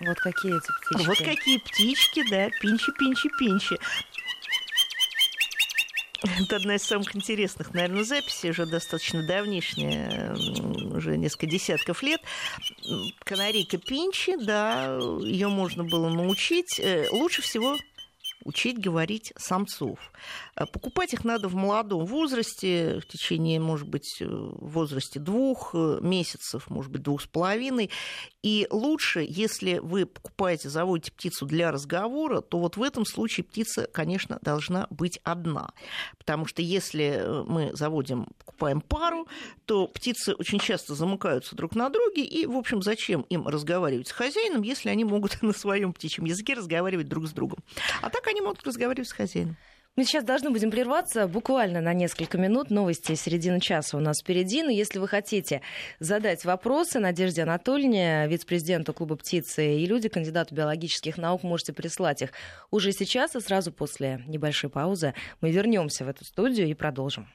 Вот 0.02 0.20
какие 0.20 0.58
эти 0.58 0.72
птички. 0.72 1.08
Вот 1.08 1.18
какие 1.18 1.58
птички, 1.58 2.30
да, 2.30 2.50
пинчи, 2.62 2.92
пинчи, 2.98 3.30
пинчи. 3.38 3.80
Это 6.40 6.56
одна 6.58 6.76
из 6.76 6.84
самых 6.84 7.16
интересных, 7.16 7.74
наверное, 7.74 8.04
записей, 8.04 8.50
уже 8.50 8.66
достаточно 8.66 9.26
давнишняя, 9.26 10.36
уже 10.96 11.18
несколько 11.18 11.48
десятков 11.48 12.02
лет. 12.04 12.22
Канарейка 13.24 13.78
Пинчи, 13.78 14.36
да, 14.38 14.98
ее 15.22 15.48
можно 15.50 15.84
было 15.84 16.10
научить. 16.10 16.80
Э, 16.80 17.08
лучше 17.12 17.42
всего 17.42 17.78
учить 18.46 18.80
говорить 18.80 19.34
самцов. 19.38 20.00
А 20.54 20.66
покупать 20.66 21.14
их 21.14 21.26
надо 21.26 21.50
в 21.50 21.56
молодом 21.56 22.06
возрасте, 22.06 23.00
в 23.00 23.08
течение, 23.08 23.60
может 23.60 23.88
быть, 23.88 24.22
э, 24.22 24.26
в 24.26 24.70
возрасте 24.70 25.20
двух 25.20 25.72
э, 25.74 25.98
месяцев, 26.02 26.70
может 26.70 26.92
быть, 26.92 27.02
двух 27.02 27.24
с 27.24 27.28
половиной. 27.28 27.90
И 28.46 28.68
лучше, 28.70 29.26
если 29.28 29.80
вы 29.80 30.06
покупаете, 30.06 30.70
заводите 30.70 31.12
птицу 31.12 31.48
для 31.48 31.72
разговора, 31.72 32.42
то 32.42 32.60
вот 32.60 32.78
в 32.78 32.84
этом 32.84 33.04
случае 33.04 33.44
птица, 33.44 33.90
конечно, 33.92 34.38
должна 34.44 34.86
быть 34.92 35.20
одна. 35.24 35.72
Потому 36.20 36.46
что 36.46 36.62
если 36.62 37.06
э, 37.06 37.44
мы 37.48 37.76
заводим, 37.76 38.28
покупаем 38.38 38.82
пару, 38.82 39.28
то 39.66 39.88
птицы 39.88 40.36
очень 40.36 40.60
часто 40.60 40.94
замыкаются 40.94 41.56
друг 41.56 41.74
на 41.74 41.90
друге, 41.90 42.24
и, 42.24 42.46
в 42.46 42.56
общем, 42.56 42.84
зачем 42.84 43.22
им 43.30 43.48
разговаривать 43.48 44.10
с 44.10 44.12
хозяином, 44.12 44.62
если 44.62 44.90
они 44.90 45.06
могут 45.06 45.42
на 45.42 45.52
своем 45.52 45.92
птичьем 45.92 46.26
языке 46.26 46.54
разговаривать 46.54 47.08
друг 47.08 47.28
с 47.28 47.32
другом. 47.32 47.64
А 48.04 48.12
так 48.12 48.28
они 48.28 48.42
могут 48.42 48.64
разговаривать 48.64 49.10
с 49.10 49.14
хозяином. 49.14 49.58
Мы 49.98 50.04
сейчас 50.04 50.26
должны 50.26 50.50
будем 50.50 50.72
прерваться 50.72 51.26
буквально 51.26 51.80
на 51.80 51.94
несколько 51.94 52.38
минут. 52.38 52.70
Новости 52.70 53.16
середины 53.16 53.62
часа 53.62 53.96
у 53.96 54.02
нас 54.02 54.20
впереди. 54.22 54.62
Но 54.62 54.70
если 54.70 55.00
вы 55.00 55.08
хотите 55.08 55.62
задать 56.00 56.44
вопросы 56.44 57.00
Надежде 57.00 57.44
Анатольевне, 57.44 58.28
вице-президенту 58.28 58.94
клуба 58.94 59.16
«Птицы 59.16 59.78
и 59.78 59.86
люди», 59.86 60.10
кандидату 60.10 60.54
биологических 60.54 61.18
наук, 61.18 61.44
можете 61.44 61.72
прислать 61.72 62.22
их 62.22 62.32
уже 62.72 62.92
сейчас 62.92 63.38
и 63.38 63.40
сразу 63.40 63.72
после 63.72 64.22
небольшой 64.28 64.70
паузы 64.70 65.14
мы 65.40 65.52
вернемся 65.52 66.04
в 66.04 66.10
эту 66.10 66.26
студию 66.26 66.68
и 66.68 66.74
продолжим. 66.74 67.30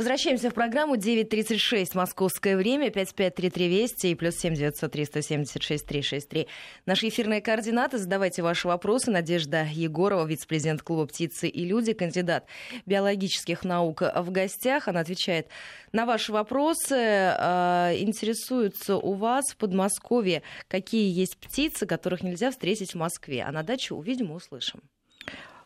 Возвращаемся 0.00 0.48
в 0.48 0.54
программу 0.54 0.96
9.36 0.96 1.90
московское 1.92 2.56
время, 2.56 2.88
5533 2.88 3.68
Вести 3.68 4.06
и 4.06 4.14
плюс 4.14 4.34
7 4.36 4.54
903 4.54 5.04
176 5.04 5.86
363. 5.86 6.46
Наши 6.86 7.08
эфирные 7.08 7.42
координаты. 7.42 7.98
Задавайте 7.98 8.40
ваши 8.40 8.66
вопросы. 8.66 9.10
Надежда 9.10 9.66
Егорова, 9.70 10.24
вице-президент 10.26 10.80
клуба 10.80 11.06
«Птицы 11.06 11.48
и 11.48 11.66
люди», 11.66 11.92
кандидат 11.92 12.46
биологических 12.86 13.62
наук 13.62 14.00
в 14.00 14.30
гостях. 14.30 14.88
Она 14.88 15.00
отвечает 15.00 15.48
на 15.92 16.06
ваши 16.06 16.32
вопросы. 16.32 16.94
А, 16.96 17.92
интересуются 17.94 18.96
у 18.96 19.12
вас 19.12 19.50
в 19.50 19.58
Подмосковье, 19.58 20.42
какие 20.68 21.12
есть 21.12 21.36
птицы, 21.36 21.84
которых 21.84 22.22
нельзя 22.22 22.52
встретить 22.52 22.92
в 22.92 22.96
Москве. 22.96 23.44
А 23.46 23.52
на 23.52 23.62
дачу 23.62 23.96
увидим 23.96 24.32
и 24.32 24.36
услышим. 24.36 24.80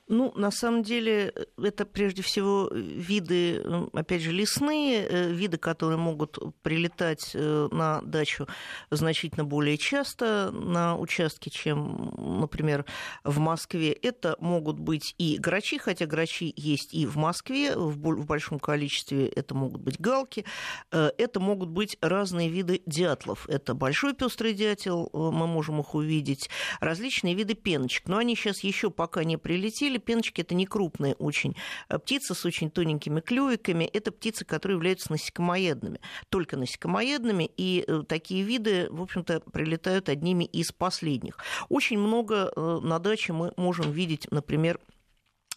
Ну, 0.06 0.32
на 0.34 0.50
самом 0.50 0.82
деле, 0.82 1.32
это 1.56 1.86
прежде 1.86 2.22
всего 2.22 2.68
виды, 2.70 3.62
опять 3.94 4.20
же, 4.20 4.32
лесные, 4.32 5.06
э, 5.08 5.32
виды, 5.32 5.56
которые 5.56 5.96
могут 5.96 6.38
прилетать 6.62 7.30
э, 7.32 7.68
на 7.72 8.02
дачу 8.02 8.46
значительно 8.90 9.44
более 9.44 9.78
часто 9.78 10.50
на 10.52 10.98
участке, 10.98 11.50
чем, 11.50 12.12
например, 12.40 12.84
в 13.24 13.38
Москве. 13.38 13.92
Это 13.92 14.36
могут 14.40 14.78
быть 14.78 15.14
и 15.16 15.38
грачи, 15.38 15.78
хотя 15.78 16.04
грачи 16.04 16.52
есть 16.54 16.92
и 16.92 17.06
в 17.06 17.16
Москве 17.16 17.74
в 17.74 17.96
большом 17.96 18.58
количестве. 18.58 19.26
Это 19.28 19.54
могут 19.54 19.80
быть 19.80 19.98
галки. 19.98 20.44
Э, 20.92 21.12
это 21.16 21.40
могут 21.40 21.70
быть 21.70 21.96
разные 22.02 22.50
виды 22.50 22.82
дятлов. 22.84 23.48
Это 23.48 23.72
большой 23.72 24.12
пестрый 24.12 24.52
дятел, 24.52 25.08
мы 25.14 25.46
можем 25.46 25.80
их 25.80 25.94
увидеть, 25.94 26.50
различные 26.80 27.34
виды 27.34 27.54
пеночек. 27.54 28.06
Но 28.06 28.18
они 28.18 28.36
сейчас 28.36 28.60
еще 28.60 28.90
пока 28.90 29.24
не 29.24 29.38
прилетели, 29.38 29.93
деле 29.94 30.04
пеночки 30.04 30.40
это 30.40 30.54
не 30.54 30.66
крупные 30.66 31.14
очень 31.14 31.56
э, 31.88 31.98
птицы 31.98 32.34
с 32.34 32.44
очень 32.44 32.70
тоненькими 32.70 33.20
клювиками. 33.20 33.84
Это 33.84 34.12
птицы, 34.12 34.44
которые 34.44 34.76
являются 34.76 35.10
насекомоедными, 35.12 36.00
только 36.28 36.56
насекомоедными, 36.56 37.50
и 37.56 37.84
э, 37.86 38.02
такие 38.08 38.42
виды, 38.42 38.88
в 38.90 39.02
общем-то, 39.02 39.40
прилетают 39.40 40.08
одними 40.08 40.44
из 40.44 40.72
последних. 40.72 41.38
Очень 41.68 41.98
много 41.98 42.52
э, 42.54 42.78
на 42.82 42.98
даче 42.98 43.32
мы 43.32 43.52
можем 43.56 43.90
видеть, 43.90 44.26
например, 44.30 44.80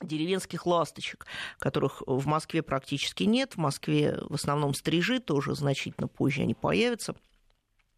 деревенских 0.02 0.68
ласточек, 0.68 1.26
которых 1.58 2.04
в 2.06 2.28
Москве 2.28 2.62
практически 2.62 3.24
нет. 3.24 3.54
В 3.54 3.58
Москве 3.58 4.20
в 4.22 4.36
основном 4.36 4.76
стрижи, 4.76 5.20
тоже 5.20 5.56
значительно 5.56 6.08
позже 6.08 6.44
они 6.44 6.54
появятся. 6.54 7.16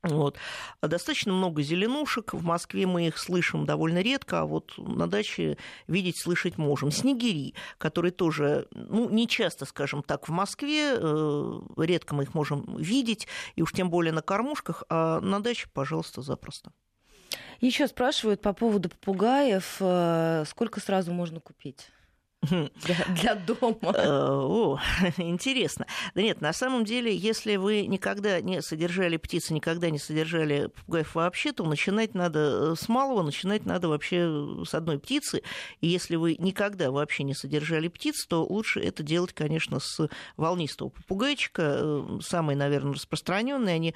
Вот. 0.02 0.38
Достаточно 0.82 1.34
много 1.34 1.62
зеленушек. 1.62 2.34
В 2.34 2.44
Москве 2.44 2.88
мы 2.88 3.08
их 3.08 3.18
слышим 3.18 3.66
довольно 3.66 4.00
редко, 4.00 4.42
а 4.42 4.46
вот 4.46 4.74
на 4.78 5.08
даче 5.08 5.58
видеть, 5.88 6.18
слышать 6.18 6.58
можем. 6.58 6.92
Снегири, 6.92 7.54
которые 7.78 8.12
тоже, 8.12 8.68
ну, 8.72 9.10
не 9.10 9.28
часто, 9.28 9.66
скажем 9.66 10.02
так, 10.04 10.30
в 10.30 10.32
Москве, 10.32 10.96
э, 10.96 11.60
редко 11.78 12.16
мы 12.16 12.24
их 12.24 12.34
можем 12.34 12.78
видеть, 12.78 13.28
и 13.56 13.62
уж 13.62 13.74
тем 13.74 13.90
более 13.90 14.14
на 14.14 14.22
кормушках, 14.22 14.84
а 14.90 15.20
на 15.20 15.42
даче, 15.42 15.68
пожалуйста, 15.74 16.22
запросто. 16.22 16.72
Еще 17.60 17.88
спрашивают 17.88 18.42
по 18.42 18.54
поводу 18.54 18.90
попугаев, 18.90 19.78
э, 19.82 20.46
сколько 20.48 20.80
сразу 20.80 21.12
можно 21.12 21.42
купить? 21.42 21.90
Для, 22.50 23.06
для 23.16 23.36
дома. 23.36 23.92
Э, 23.94 24.30
о, 24.32 24.80
интересно. 25.18 25.86
Да 26.16 26.22
нет, 26.22 26.40
на 26.40 26.54
самом 26.54 26.86
деле, 26.86 27.14
если 27.14 27.58
вы 27.58 27.86
никогда 27.86 28.40
не 28.40 28.62
содержали 28.62 29.18
птиц, 29.18 29.50
никогда 29.50 29.90
не 29.90 30.00
содержали 30.00 30.68
попугаев 30.68 31.16
вообще, 31.16 31.52
то 31.52 31.66
начинать 31.66 32.14
надо 32.14 32.40
э, 32.72 32.76
с 32.78 32.88
малого, 32.88 33.24
начинать 33.24 33.66
надо 33.66 33.90
вообще 33.90 34.64
с 34.66 34.74
одной 34.74 35.00
птицы. 35.00 35.42
И 35.82 35.88
если 35.88 36.16
вы 36.16 36.38
никогда 36.40 36.92
вообще 36.92 37.24
не 37.24 37.34
содержали 37.34 37.90
птиц, 37.90 38.26
то 38.26 38.46
лучше 38.46 38.80
это 38.80 39.04
делать, 39.04 39.34
конечно, 39.34 39.80
с 39.82 40.08
волнистого 40.38 40.90
попугайчика. 40.90 41.80
Э, 41.82 42.20
самые, 42.22 42.56
наверное, 42.56 42.94
распространенные. 42.94 43.76
Они 43.76 43.96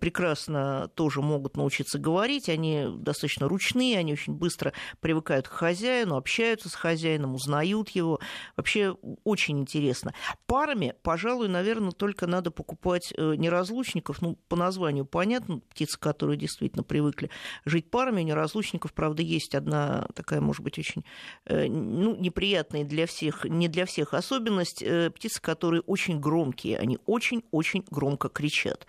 прекрасно 0.00 0.90
тоже 0.96 1.22
могут 1.22 1.56
научиться 1.56 2.00
говорить. 2.00 2.48
Они 2.48 2.86
достаточно 2.98 3.48
ручные, 3.48 3.98
они 3.98 4.14
очень 4.14 4.34
быстро 4.34 4.72
привыкают 4.98 5.46
к 5.46 5.52
хозяину, 5.52 6.16
общаются 6.16 6.68
с 6.68 6.74
хозяином, 6.74 7.34
узнают 7.34 7.83
ведут 7.84 7.90
его. 7.90 8.20
Вообще 8.56 8.96
очень 9.24 9.60
интересно. 9.60 10.12
Парами, 10.46 10.94
пожалуй, 11.02 11.48
наверное, 11.48 11.92
только 11.92 12.26
надо 12.26 12.50
покупать 12.50 13.12
э, 13.16 13.34
неразлучников. 13.36 14.22
Ну, 14.22 14.36
по 14.48 14.56
названию 14.56 15.04
понятно, 15.04 15.60
птицы, 15.70 15.98
которые 15.98 16.36
действительно 16.36 16.82
привыкли 16.82 17.30
жить 17.64 17.90
парами. 17.90 18.22
Неразлучников, 18.22 18.92
правда, 18.92 19.22
есть 19.22 19.54
одна 19.54 20.06
такая, 20.14 20.40
может 20.40 20.62
быть, 20.62 20.78
очень 20.78 21.04
э, 21.46 21.66
ну, 21.68 22.16
неприятная 22.16 22.84
для 22.84 23.06
всех, 23.06 23.44
не 23.44 23.68
для 23.68 23.84
всех 23.84 24.14
особенность. 24.14 24.82
Э, 24.82 25.10
птицы, 25.10 25.40
которые 25.40 25.82
очень 25.82 26.20
громкие, 26.20 26.78
они 26.78 26.98
очень-очень 27.06 27.84
громко 27.90 28.28
кричат. 28.28 28.86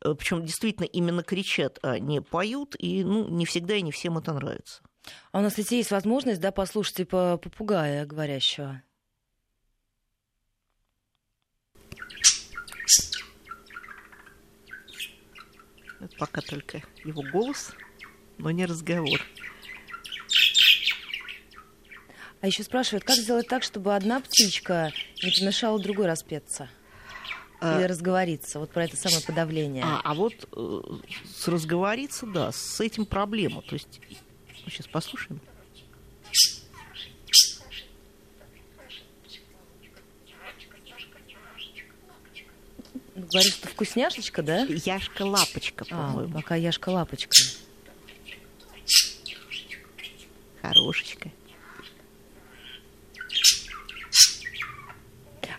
Причем 0.00 0.44
действительно 0.44 0.86
именно 0.86 1.22
кричат, 1.22 1.78
а 1.82 1.98
не 1.98 2.20
поют, 2.20 2.76
и 2.78 3.04
ну, 3.04 3.28
не 3.28 3.44
всегда 3.44 3.76
и 3.76 3.82
не 3.82 3.92
всем 3.92 4.18
это 4.18 4.32
нравится. 4.32 4.82
А 5.32 5.38
у 5.38 5.42
нас, 5.42 5.52
кстати, 5.52 5.74
есть 5.74 5.90
возможность, 5.90 6.40
да, 6.40 6.52
послушать 6.52 6.96
типа 6.96 7.38
попугая 7.38 8.06
говорящего. 8.06 8.82
Это 16.00 16.16
пока 16.16 16.40
только 16.40 16.82
его 17.04 17.22
голос, 17.32 17.72
но 18.38 18.50
не 18.50 18.66
разговор. 18.66 19.20
А 22.40 22.46
еще 22.46 22.62
спрашивают, 22.62 23.04
как 23.04 23.16
сделать 23.16 23.48
так, 23.48 23.64
чтобы 23.64 23.96
одна 23.96 24.20
птичка 24.20 24.92
не 25.22 25.32
помешала 25.32 25.80
другой 25.80 26.06
распеться? 26.06 26.68
Или 27.60 27.82
а, 27.82 27.88
разговориться, 27.88 28.60
вот 28.60 28.70
про 28.70 28.84
это 28.84 28.96
самое 28.96 29.20
подавление. 29.20 29.82
А, 29.84 30.00
а 30.04 30.14
вот 30.14 30.48
э, 30.52 30.80
с 31.34 31.48
разговориться, 31.48 32.24
да, 32.24 32.52
с 32.52 32.80
этим 32.80 33.04
проблема. 33.04 33.62
То 33.62 33.74
есть 33.74 34.00
ну, 34.68 34.70
сейчас 34.70 34.86
послушаем. 34.86 35.40
Говорит, 43.16 43.54
что 43.54 43.68
вкусняшечка, 43.68 44.42
да? 44.42 44.60
Яшка-лапочка, 44.68 45.84
а, 45.90 46.08
по-моему. 46.08 46.32
А, 46.32 46.40
пока 46.40 46.54
яшка-лапочка. 46.54 47.34
Хорошечка. 50.62 51.30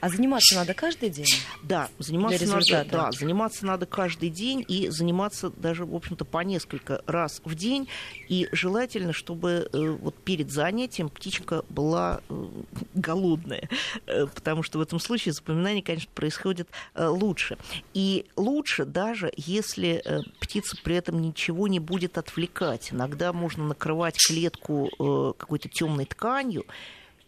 А 0.01 0.09
заниматься 0.09 0.55
надо 0.55 0.73
каждый 0.73 1.09
день? 1.09 1.27
Да, 1.63 1.89
заниматься 1.99 2.45
надо, 2.47 2.85
да, 2.89 3.11
заниматься 3.11 3.65
надо 3.65 3.85
каждый 3.85 4.29
день 4.29 4.63
и 4.67 4.89
заниматься 4.89 5.49
даже, 5.49 5.85
в 5.85 5.95
общем-то, 5.95 6.25
по 6.25 6.39
несколько 6.39 7.01
раз 7.05 7.41
в 7.43 7.55
день. 7.55 7.87
И 8.27 8.47
желательно, 8.51 9.13
чтобы 9.13 9.69
э, 9.71 9.89
вот 9.89 10.15
перед 10.15 10.51
занятием 10.51 11.09
птичка 11.09 11.63
была 11.69 12.21
э, 12.29 12.47
голодная, 12.93 13.69
э, 14.05 14.27
потому 14.27 14.63
что 14.63 14.79
в 14.79 14.81
этом 14.81 14.99
случае 14.99 15.33
запоминание, 15.33 15.83
конечно, 15.83 16.09
происходит 16.13 16.69
лучше. 16.95 17.57
И 17.93 18.25
лучше 18.35 18.85
даже, 18.85 19.31
если 19.35 20.03
птица 20.39 20.77
при 20.83 20.95
этом 20.95 21.21
ничего 21.21 21.67
не 21.67 21.79
будет 21.79 22.17
отвлекать. 22.17 22.93
Иногда 22.93 23.33
можно 23.33 23.65
накрывать 23.65 24.17
клетку 24.17 24.89
какой-то 25.37 25.69
темной 25.69 26.05
тканью, 26.05 26.65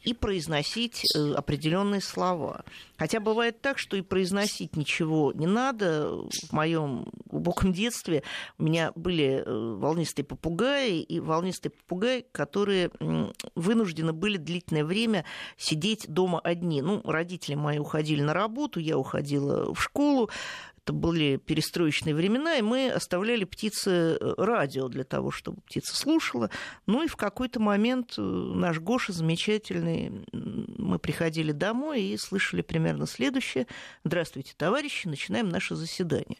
и 0.03 0.13
произносить 0.13 1.03
э, 1.15 1.33
определенные 1.33 2.01
слова. 2.01 2.63
Хотя 2.97 3.19
бывает 3.19 3.61
так, 3.61 3.77
что 3.77 3.97
и 3.97 4.01
произносить 4.01 4.75
ничего 4.75 5.31
не 5.33 5.47
надо. 5.47 6.09
В 6.49 6.51
моем 6.51 7.07
глубоком 7.25 7.73
детстве 7.73 8.23
у 8.57 8.63
меня 8.63 8.91
были 8.95 9.43
э, 9.45 9.75
волнистые 9.75 10.25
попугаи 10.25 11.01
и 11.01 11.19
волнистые 11.19 11.71
попугаи, 11.71 12.25
которые 12.31 12.91
вынуждены 13.55 14.13
были 14.13 14.37
длительное 14.37 14.85
время 14.85 15.25
сидеть 15.57 16.05
дома 16.07 16.39
одни. 16.39 16.81
Ну, 16.81 17.01
родители 17.03 17.55
мои 17.55 17.79
уходили 17.79 18.21
на 18.21 18.33
работу, 18.33 18.79
я 18.79 18.97
уходила 18.97 19.73
в 19.73 19.81
школу 19.81 20.29
это 20.83 20.93
были 20.93 21.37
перестроечные 21.37 22.15
времена, 22.15 22.57
и 22.57 22.61
мы 22.61 22.89
оставляли 22.91 23.43
птице 23.43 24.17
э, 24.19 24.33
радио 24.37 24.87
для 24.87 25.03
того, 25.03 25.29
чтобы 25.29 25.61
птица 25.61 25.95
слушала. 25.95 26.49
Ну 26.87 27.03
и 27.03 27.07
в 27.07 27.15
какой-то 27.15 27.59
момент 27.59 28.15
э, 28.17 28.21
наш 28.21 28.79
Гоша 28.79 29.13
замечательный, 29.13 30.25
мы 30.31 30.97
приходили 30.97 31.51
домой 31.51 32.01
и 32.01 32.17
слышали 32.17 32.63
примерно 32.63 33.05
следующее. 33.05 33.67
Здравствуйте, 34.03 34.53
товарищи, 34.57 35.07
начинаем 35.07 35.49
наше 35.49 35.75
заседание. 35.75 36.39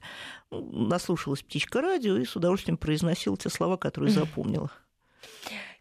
Ну, 0.50 0.88
наслушалась 0.88 1.44
птичка 1.44 1.80
радио 1.80 2.18
и 2.18 2.26
с 2.26 2.36
удовольствием 2.36 2.78
произносила 2.78 3.38
те 3.38 3.50
слова, 3.50 3.78
которые 3.78 4.10
запомнила. 4.12 4.72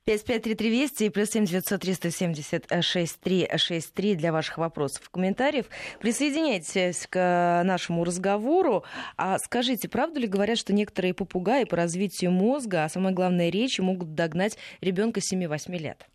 553320 0.06 1.00
и 1.02 1.10
плюс 1.10 1.30
7 1.30 1.44
903 1.44 1.94
170 1.94 2.66
6363 2.84 4.14
для 4.14 4.32
ваших 4.32 4.58
вопросов 4.58 5.06
и 5.06 5.10
комментариев. 5.12 5.66
Присоединяйтесь 6.00 7.06
к 7.08 7.62
нашему 7.64 8.04
разговору. 8.04 8.84
А 9.16 9.38
скажите, 9.38 9.88
правда 9.88 10.20
ли 10.20 10.26
говорят, 10.26 10.58
что 10.58 10.72
некоторые 10.72 11.14
попугаи 11.14 11.64
по 11.64 11.76
развитию 11.76 12.30
мозга, 12.30 12.84
а 12.84 12.88
самое 12.88 13.14
главное 13.14 13.50
речи, 13.50 13.80
могут 13.80 14.14
догнать 14.14 14.56
ребенка 14.80 15.20
7-8 15.20 15.76
лет? 15.78 16.06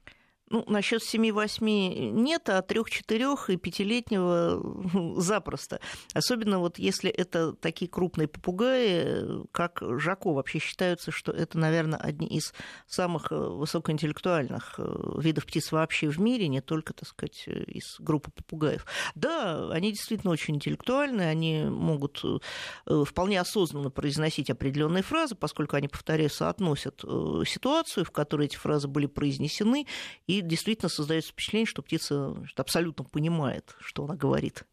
Ну, 0.49 0.63
насчет 0.67 1.01
7-8 1.01 2.12
нет, 2.12 2.49
а 2.49 2.62
3-4 2.62 3.36
и 3.47 3.55
5-летнего 3.55 5.15
запросто. 5.21 5.79
Особенно 6.13 6.60
вот 6.60 6.77
если 6.77 7.10
это 7.10 7.53
такие 7.53 7.89
крупные 7.89 8.27
попугаи, 8.27 9.45
как 9.51 9.81
Жако. 9.99 10.34
Вообще 10.34 10.60
считаются, 10.60 11.12
что 11.12 11.31
это, 11.31 11.58
наверное, 11.58 11.99
одни 11.99 12.27
из 12.27 12.53
самых 12.88 13.31
э, 13.31 13.36
высокоинтеллектуальных 13.36 14.75
э, 14.77 14.84
видов 15.17 15.45
птиц 15.45 15.71
вообще 15.71 16.10
в 16.10 16.19
мире, 16.19 16.47
не 16.47 16.62
только, 16.62 16.93
так 16.93 17.08
сказать, 17.08 17.47
из 17.47 17.95
группы 17.99 18.31
попугаев. 18.31 18.86
Да, 19.15 19.71
они 19.71 19.91
действительно 19.91 20.31
очень 20.31 20.55
интеллектуальные, 20.55 21.29
они 21.29 21.63
могут 21.63 22.21
э, 22.23 23.03
вполне 23.05 23.39
осознанно 23.39 23.89
произносить 23.89 24.49
определенные 24.49 25.03
фразы, 25.03 25.36
поскольку 25.36 25.75
они, 25.75 25.88
повторяю, 25.88 26.29
соотносят 26.29 27.03
ситуацию, 27.45 28.05
в 28.05 28.12
которой 28.12 28.47
эти 28.47 28.55
фразы 28.58 28.88
были 28.88 29.05
произнесены, 29.05 29.88
и 30.27 30.34
и 30.39 30.41
действительно 30.41 30.89
создается 30.89 31.31
впечатление, 31.31 31.67
что 31.67 31.81
птица 31.81 32.35
абсолютно 32.55 33.05
понимает, 33.05 33.75
что 33.79 34.05
она 34.05 34.15
говорит. 34.15 34.63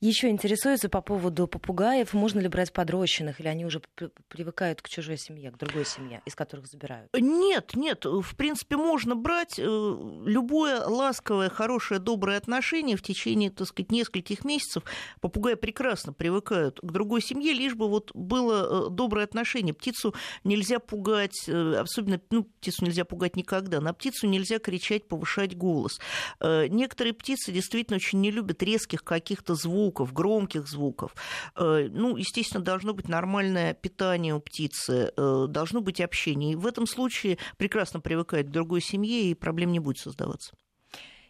Еще 0.00 0.28
интересуется 0.28 0.90
по 0.90 1.00
поводу 1.00 1.46
попугаев. 1.46 2.12
Можно 2.12 2.40
ли 2.40 2.48
брать 2.48 2.70
подрощенных, 2.70 3.40
или 3.40 3.48
они 3.48 3.64
уже 3.64 3.80
привыкают 4.28 4.82
к 4.82 4.90
чужой 4.90 5.16
семье, 5.16 5.50
к 5.50 5.56
другой 5.56 5.86
семье, 5.86 6.20
из 6.26 6.34
которых 6.34 6.66
забирают? 6.66 7.10
Нет, 7.18 7.72
нет. 7.74 8.04
В 8.04 8.36
принципе, 8.36 8.76
можно 8.76 9.16
брать 9.16 9.58
э, 9.58 9.62
любое 9.62 10.84
ласковое, 10.84 11.48
хорошее, 11.48 11.98
доброе 11.98 12.36
отношение 12.36 12.98
в 12.98 13.02
течение, 13.02 13.50
так 13.50 13.68
сказать, 13.68 13.90
нескольких 13.90 14.44
месяцев. 14.44 14.82
Попугаи 15.22 15.54
прекрасно 15.54 16.12
привыкают 16.12 16.78
к 16.78 16.92
другой 16.92 17.22
семье, 17.22 17.54
лишь 17.54 17.74
бы 17.74 17.88
вот 17.88 18.10
было 18.14 18.88
э, 18.88 18.90
доброе 18.90 19.24
отношение. 19.24 19.72
Птицу 19.72 20.14
нельзя 20.44 20.78
пугать, 20.78 21.48
э, 21.48 21.74
особенно, 21.80 22.20
ну, 22.30 22.44
птицу 22.44 22.84
нельзя 22.84 23.06
пугать 23.06 23.34
никогда. 23.34 23.80
На 23.80 23.94
птицу 23.94 24.26
нельзя 24.26 24.58
кричать, 24.58 25.08
повышать 25.08 25.56
голос. 25.56 25.98
Некоторые 26.42 27.14
птицы 27.14 27.50
действительно 27.50 27.96
очень 27.96 28.20
не 28.20 28.30
любят 28.30 28.62
резких 28.62 29.02
каких-то 29.02 29.54
звуков, 29.54 29.85
звуков, 29.86 30.12
громких 30.12 30.66
звуков. 30.66 31.14
Э, 31.54 31.88
ну, 31.90 32.16
естественно, 32.16 32.64
должно 32.64 32.92
быть 32.92 33.08
нормальное 33.08 33.74
питание 33.74 34.34
у 34.34 34.40
птицы, 34.40 35.12
э, 35.16 35.46
должно 35.48 35.80
быть 35.80 36.00
общение. 36.00 36.52
И 36.52 36.56
в 36.56 36.66
этом 36.66 36.86
случае 36.86 37.38
прекрасно 37.56 38.00
привыкает 38.00 38.48
к 38.48 38.50
другой 38.50 38.80
семье, 38.80 39.30
и 39.30 39.34
проблем 39.34 39.72
не 39.72 39.78
будет 39.78 39.98
создаваться. 39.98 40.54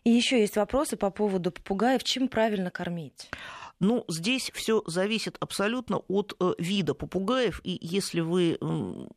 И 0.05 0.11
еще 0.11 0.41
есть 0.41 0.57
вопросы 0.57 0.97
по 0.97 1.11
поводу 1.11 1.51
попугаев. 1.51 2.03
Чем 2.05 2.29
правильно 2.29 2.71
кормить? 2.71 3.31
Ну, 3.79 4.05
здесь 4.09 4.51
все 4.55 4.83
зависит 4.87 5.37
абсолютно 5.41 5.99
от 6.09 6.35
э, 6.41 6.55
вида 6.59 6.95
попугаев, 6.95 7.61
и 7.63 7.79
если 7.83 8.21
вы 8.21 8.57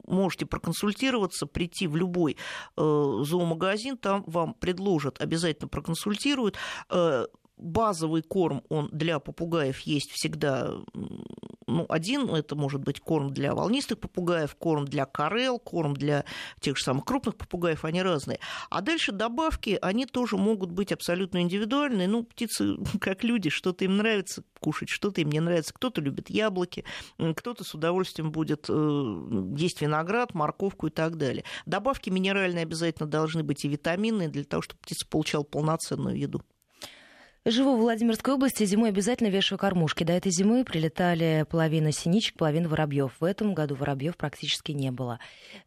можете 0.06 0.46
проконсультироваться, 0.46 1.46
прийти 1.46 1.88
в 1.88 1.96
любой 1.96 2.36
зоомагазин, 2.76 3.98
там 3.98 4.24
вам 4.28 4.54
предложат, 4.54 5.22
обязательно 5.22 5.70
проконсультируют 5.70 6.58
базовый 7.60 8.22
корм, 8.22 8.64
он 8.70 8.90
для 8.92 9.20
попугаев 9.20 9.80
есть 9.82 10.12
всегда 10.12 10.74
ну, 11.70 11.86
один, 11.88 12.30
это 12.30 12.56
может 12.56 12.82
быть 12.82 13.00
корм 13.00 13.32
для 13.32 13.54
волнистых 13.54 14.00
попугаев, 14.00 14.56
корм 14.56 14.86
для 14.86 15.06
карел, 15.06 15.60
корм 15.60 15.94
для 15.94 16.26
тех 16.60 16.78
же 16.78 16.84
самых 16.84 17.06
крупных 17.06 17.36
попугаев, 17.36 17.86
они 17.86 18.02
разные. 18.02 18.40
А 18.70 18.82
дальше 18.82 19.12
добавки, 19.12 19.78
они 19.82 20.06
тоже 20.06 20.38
могут 20.38 20.72
быть 20.72 20.92
абсолютно 20.92 21.42
индивидуальные. 21.42 22.08
Ну, 22.08 22.24
птицы, 22.24 22.76
как 23.00 23.24
люди, 23.24 23.50
что-то 23.50 23.86
им 23.86 23.98
нравится 23.98 24.44
кушать, 24.60 24.90
что-то 24.90 25.22
им 25.22 25.30
не 25.30 25.40
нравится. 25.40 25.74
Кто-то 25.74 26.02
любит 26.02 26.30
яблоки, 26.30 26.84
кто-то 27.36 27.64
с 27.64 27.74
удовольствием 27.74 28.32
будет 28.32 28.66
э, 28.68 29.54
есть 29.56 29.82
виноград, 29.82 30.34
морковку 30.34 30.88
и 30.88 30.90
так 30.90 31.18
далее. 31.18 31.44
Добавки 31.66 32.10
минеральные 32.10 32.64
обязательно 32.64 33.08
должны 33.08 33.44
быть 33.44 33.64
и 33.64 33.70
витаминные 33.70 34.30
для 34.30 34.44
того, 34.44 34.62
чтобы 34.62 34.82
птица 34.82 35.06
получала 35.08 35.44
полноценную 35.44 36.18
еду. 36.18 36.42
Живу 37.46 37.78
в 37.78 37.80
Владимирской 37.80 38.34
области, 38.34 38.66
зимой 38.66 38.90
обязательно 38.90 39.30
вешаю 39.30 39.58
кормушки. 39.58 40.04
До 40.04 40.12
этой 40.12 40.30
зимы 40.30 40.66
прилетали 40.66 41.46
половина 41.50 41.94
синичек, 41.94 42.36
половина 42.36 42.68
воробьев. 42.68 43.14
В 43.22 43.24
этом 43.24 43.54
году 43.54 43.76
воробьев 43.76 44.18
практически 44.18 44.74
не 44.74 44.92
было. 44.92 45.20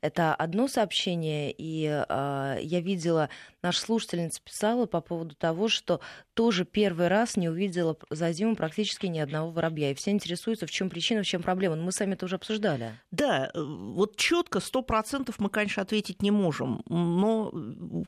Это 0.03 0.35
одно 0.35 0.69
сообщение, 0.69 1.51
и 1.57 1.87
э, 1.87 2.59
я 2.61 2.81
видела, 2.83 3.31
наша 3.63 3.81
слушательница 3.81 4.43
писала 4.43 4.85
по 4.85 5.01
поводу 5.01 5.35
того, 5.35 5.69
что 5.69 6.01
тоже 6.35 6.65
первый 6.65 7.09
раз 7.09 7.37
не 7.37 7.49
увидела 7.49 7.97
за 8.11 8.33
зиму 8.33 8.57
практически 8.57 9.07
ни 9.07 9.19
одного 9.19 9.51
воробья. 9.51 9.91
И 9.91 9.95
все 9.95 10.11
интересуются, 10.11 10.67
в 10.67 10.71
чем 10.71 10.89
причина, 10.91 11.23
в 11.23 11.27
чем 11.27 11.43
проблема. 11.43 11.77
Но 11.77 11.85
мы 11.85 11.93
сами 11.93 12.15
это 12.15 12.27
уже 12.27 12.37
обсуждали. 12.37 12.99
Да, 13.11 13.51
э, 13.53 13.61
вот 13.63 14.17
четко, 14.17 14.61
сто 14.61 14.83
процентов 14.83 15.39
мы, 15.39 15.51
конечно, 15.51 15.83
ответить 15.83 16.23
не 16.23 16.31
можем. 16.31 16.83
Но, 16.87 17.53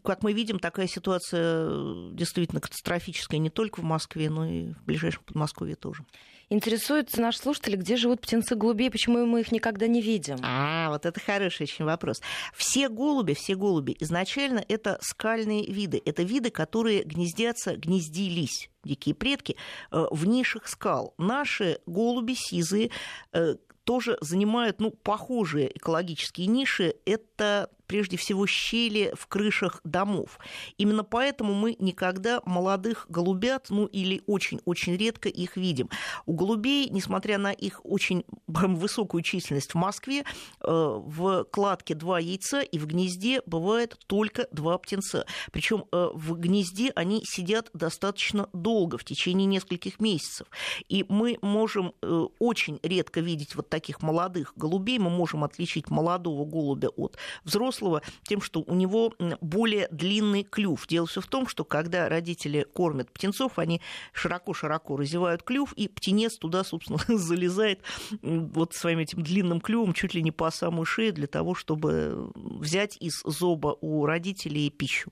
как 0.03 0.23
мы 0.23 0.33
видим, 0.33 0.59
такая 0.59 0.87
ситуация 0.87 2.13
действительно 2.13 2.61
катастрофическая 2.61 3.39
не 3.39 3.51
только 3.51 3.81
в 3.81 3.85
Москве, 3.85 4.31
но 4.31 4.47
и 4.47 4.73
в 4.73 4.85
ближайшем 4.85 5.23
Подмосковье 5.25 5.77
тоже. 5.77 6.05
Интересуются 6.51 7.21
наши 7.21 7.39
слушатели, 7.39 7.77
где 7.77 7.97
живут 7.97 8.21
птенцы 8.21 8.55
голубей, 8.55 8.91
почему 8.91 9.25
мы 9.27 9.41
их 9.41 9.53
никогда 9.53 9.87
не 9.87 10.01
видим? 10.01 10.37
А, 10.43 10.91
вот 10.91 11.07
это 11.07 11.19
хороший 11.21 11.65
очень 11.65 11.85
вопрос. 11.85 12.21
Все 12.55 12.89
голуби, 12.89 13.35
все 13.35 13.55
голуби 13.55 13.97
изначально 14.01 14.65
это 14.69 14.99
скальные 15.01 15.67
виды. 15.67 16.01
Это 16.05 16.23
виды, 16.23 16.51
которые 16.51 17.03
гнездятся, 17.03 17.77
гнездились 17.77 18.69
дикие 18.85 19.15
предки 19.15 19.57
э, 19.91 20.07
в 20.11 20.27
нишах 20.27 20.69
скал. 20.69 21.15
Наши 21.19 21.79
голуби 21.87 22.35
сизые 22.35 22.91
э, 23.33 23.57
тоже 23.85 24.17
занимают 24.21 24.81
ну, 24.81 24.91
похожие 24.91 25.77
экологические 25.77 26.47
ниши. 26.47 26.95
Это 27.05 27.71
прежде 27.87 28.17
всего 28.17 28.47
щели 28.47 29.13
в 29.17 29.27
крышах 29.27 29.81
домов. 29.85 30.39
Именно 30.79 31.05
поэтому 31.05 31.55
мы 31.55 31.77
никогда 31.79 32.41
молодых 32.45 33.07
голубят, 33.09 33.67
ну 33.71 33.87
или 33.87 34.23
очень-очень 34.27 34.97
редко 34.97 35.29
их 35.29 35.57
видим. 35.57 35.91
У 36.27 36.35
голубей, 36.35 36.89
несмотря 36.91 37.39
на 37.39 37.53
их 37.53 37.81
очень 37.85 38.25
высокую 38.47 39.23
численность 39.23 39.73
в 39.73 39.77
Москве, 39.77 40.21
э, 40.21 40.25
в 40.67 41.45
кладке 41.45 41.95
два 41.95 42.19
яйца 42.19 42.61
и 42.61 42.79
в 42.79 42.87
гнезде 42.87 43.43
бывает 43.47 43.99
только 44.07 44.49
два 44.51 44.79
птенца. 44.79 45.27
Причем 45.53 45.85
э, 45.93 46.09
в 46.15 46.35
гнезде 46.35 46.93
они 46.95 47.23
сидят 47.25 47.71
достаточно 47.75 48.49
долго, 48.53 48.99
в 48.99 49.05
течение 49.05 49.47
нескольких 49.47 50.01
месяцев. 50.01 50.47
И 50.89 51.05
мы 51.09 51.39
можем 51.43 51.93
э, 52.03 52.27
очень 52.39 52.81
редко 52.83 53.21
видеть 53.21 53.55
вот 53.55 53.69
таких 53.69 54.03
молодых 54.03 54.53
голубей, 54.57 54.99
мы 54.99 55.11
можем 55.11 55.45
отличить 55.45 55.91
молодого 55.91 56.45
голубя 56.45 56.89
от 56.89 57.17
взрослого 57.45 57.74
взрослого 57.75 58.03
тем, 58.23 58.41
что 58.41 58.63
у 58.67 58.75
него 58.75 59.15
более 59.41 59.89
длинный 59.91 60.45
клюв. 60.45 60.87
Дело 60.87 61.07
все 61.07 61.21
в 61.21 61.27
том, 61.27 61.47
что 61.47 61.65
когда 61.65 62.09
родители 62.09 62.67
кормят 62.73 63.11
птенцов, 63.11 63.59
они 63.59 63.81
широко-широко 64.13 64.97
разевают 64.97 65.43
клюв, 65.43 65.73
и 65.75 65.89
птенец 65.89 66.37
туда, 66.37 66.65
собственно, 66.65 66.99
залезает 67.09 67.81
вот 68.23 68.75
своим 68.75 68.99
этим 68.99 69.23
длинным 69.23 69.61
клювом 69.61 69.93
чуть 69.93 70.15
ли 70.15 70.23
не 70.23 70.31
по 70.31 70.51
самую 70.51 70.85
шею 70.85 71.13
для 71.13 71.27
того, 71.27 71.55
чтобы 71.55 72.31
взять 72.35 72.97
из 73.01 73.23
зоба 73.25 73.77
у 73.81 74.07
родителей 74.07 74.71
пищу. 74.71 75.11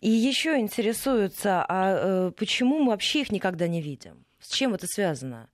И 0.00 0.10
еще 0.10 0.58
интересуются, 0.58 1.64
а 1.66 2.28
э, 2.28 2.32
почему 2.32 2.80
мы 2.80 2.90
вообще 2.90 3.22
их 3.22 3.32
никогда 3.32 3.68
не 3.68 3.80
видим? 3.80 4.24
С 4.38 4.52
чем 4.52 4.74
это 4.74 4.86
связано? 4.86 5.48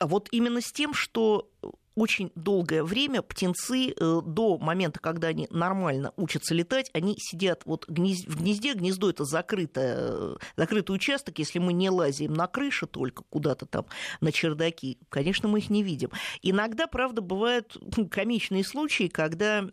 А 0.00 0.08
вот 0.08 0.28
именно 0.32 0.60
с 0.60 0.72
тем, 0.72 0.92
что 0.92 1.48
очень 1.94 2.32
долгое 2.34 2.82
время 2.82 3.22
птенцы 3.22 3.90
э, 3.90 4.20
до 4.24 4.58
момента, 4.58 5.00
когда 5.00 5.28
они 5.28 5.48
нормально 5.50 6.12
учатся 6.16 6.54
летать, 6.54 6.90
они 6.92 7.16
сидят 7.18 7.62
вот 7.64 7.86
в 7.86 7.92
гнезде. 7.92 8.74
Гнездо 8.74 9.10
это 9.10 9.24
закрытое, 9.24 9.96
э, 9.98 10.36
закрытый 10.56 10.94
участок. 10.94 11.38
Если 11.38 11.58
мы 11.58 11.72
не 11.72 11.90
лазим 11.90 12.32
на 12.32 12.46
крыше 12.46 12.86
только 12.86 13.24
куда-то 13.28 13.66
там 13.66 13.86
на 14.20 14.32
чердаки, 14.32 14.98
конечно, 15.08 15.48
мы 15.48 15.58
их 15.58 15.70
не 15.70 15.82
видим. 15.82 16.10
Иногда, 16.42 16.86
правда, 16.86 17.20
бывают 17.20 17.76
комичные 18.10 18.64
случаи, 18.64 19.08
когда 19.08 19.64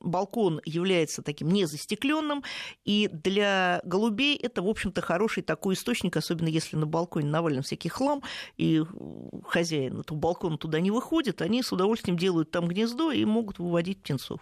балкон 0.00 0.60
является 0.64 1.22
таким 1.22 1.48
незастекленным, 1.48 2.42
и 2.84 3.08
для 3.12 3.80
голубей 3.84 4.36
это, 4.36 4.62
в 4.62 4.68
общем-то, 4.68 5.00
хороший 5.00 5.42
такой 5.42 5.74
источник, 5.74 6.16
особенно 6.16 6.48
если 6.48 6.76
на 6.76 6.86
балконе 6.86 7.28
навален 7.28 7.62
всякий 7.62 7.88
хлам, 7.88 8.22
и 8.56 8.82
хозяин 9.44 10.00
этого 10.00 10.18
балкона 10.18 10.58
туда 10.58 10.80
не 10.80 10.90
выходит, 10.90 11.42
они 11.42 11.51
они 11.52 11.62
с 11.62 11.70
удовольствием 11.70 12.16
делают 12.16 12.50
там 12.50 12.66
гнездо 12.66 13.12
и 13.12 13.24
могут 13.26 13.58
выводить 13.58 14.00
птенцов. 14.00 14.40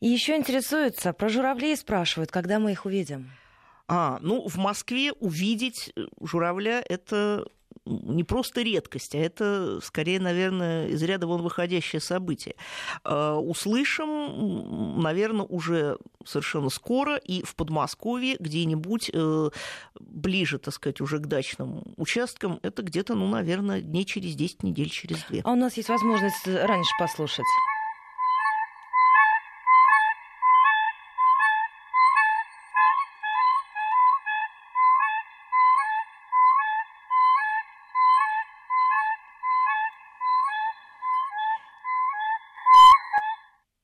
И 0.00 0.08
еще 0.08 0.36
интересуются, 0.36 1.12
про 1.12 1.28
журавлей 1.28 1.76
спрашивают, 1.76 2.30
когда 2.30 2.58
мы 2.58 2.72
их 2.72 2.84
увидим. 2.84 3.30
А, 3.88 4.18
ну, 4.20 4.46
в 4.46 4.56
Москве 4.56 5.12
увидеть 5.12 5.92
э, 5.96 6.06
журавля– 6.20 6.84
это 6.88 7.46
не 7.90 8.24
просто 8.24 8.62
редкость, 8.62 9.14
а 9.14 9.18
это 9.18 9.80
скорее, 9.82 10.20
наверное, 10.20 10.88
из 10.88 11.02
ряда 11.02 11.26
вон 11.26 11.42
выходящее 11.42 12.00
событие. 12.00 12.54
А, 13.04 13.36
услышим, 13.36 15.00
наверное, 15.00 15.46
уже 15.46 15.98
совершенно 16.24 16.70
скоро 16.70 17.16
и 17.16 17.42
в 17.42 17.54
Подмосковье, 17.54 18.36
где-нибудь 18.38 19.10
э, 19.12 19.50
ближе, 19.98 20.58
так 20.58 20.74
сказать, 20.74 21.00
уже 21.00 21.18
к 21.18 21.26
дачным 21.26 21.82
участкам. 21.96 22.60
Это 22.62 22.82
где-то, 22.82 23.14
ну, 23.14 23.26
наверное, 23.28 23.80
дней 23.80 24.04
через 24.04 24.34
10 24.34 24.62
недель, 24.62 24.90
через 24.90 25.22
2. 25.28 25.40
А 25.44 25.52
у 25.52 25.56
нас 25.56 25.76
есть 25.76 25.88
возможность 25.88 26.46
раньше 26.46 26.90
послушать. 26.98 27.46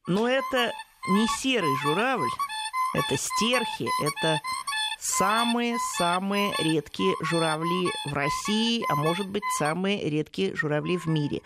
Но 0.08 0.28
это 0.28 0.72
не 1.08 1.26
серый 1.38 1.76
журавль, 1.82 2.28
это 2.94 3.16
стерхи, 3.16 3.88
это 4.04 4.40
самые-самые 5.06 6.52
редкие 6.58 7.14
журавли 7.22 7.88
в 8.06 8.12
России, 8.12 8.82
а 8.90 8.96
может 8.96 9.28
быть, 9.28 9.42
самые 9.58 10.08
редкие 10.08 10.54
журавли 10.54 10.96
в 10.96 11.06
мире. 11.06 11.42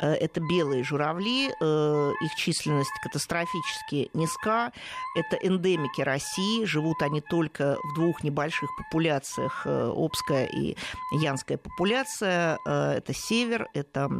Э, 0.00 0.12
это 0.12 0.40
белые 0.40 0.82
журавли, 0.84 1.48
э, 1.48 2.12
их 2.22 2.34
численность 2.36 2.90
катастрофически 3.02 4.10
низка. 4.14 4.72
Это 5.14 5.36
эндемики 5.36 6.00
России, 6.00 6.64
живут 6.64 7.02
они 7.02 7.20
только 7.20 7.76
в 7.82 7.94
двух 7.94 8.22
небольших 8.22 8.70
популяциях, 8.76 9.62
э, 9.66 9.92
Обская 9.94 10.46
и 10.46 10.76
Янская 11.12 11.58
популяция. 11.58 12.58
Это 12.64 13.12
север, 13.14 13.68
это 13.74 14.10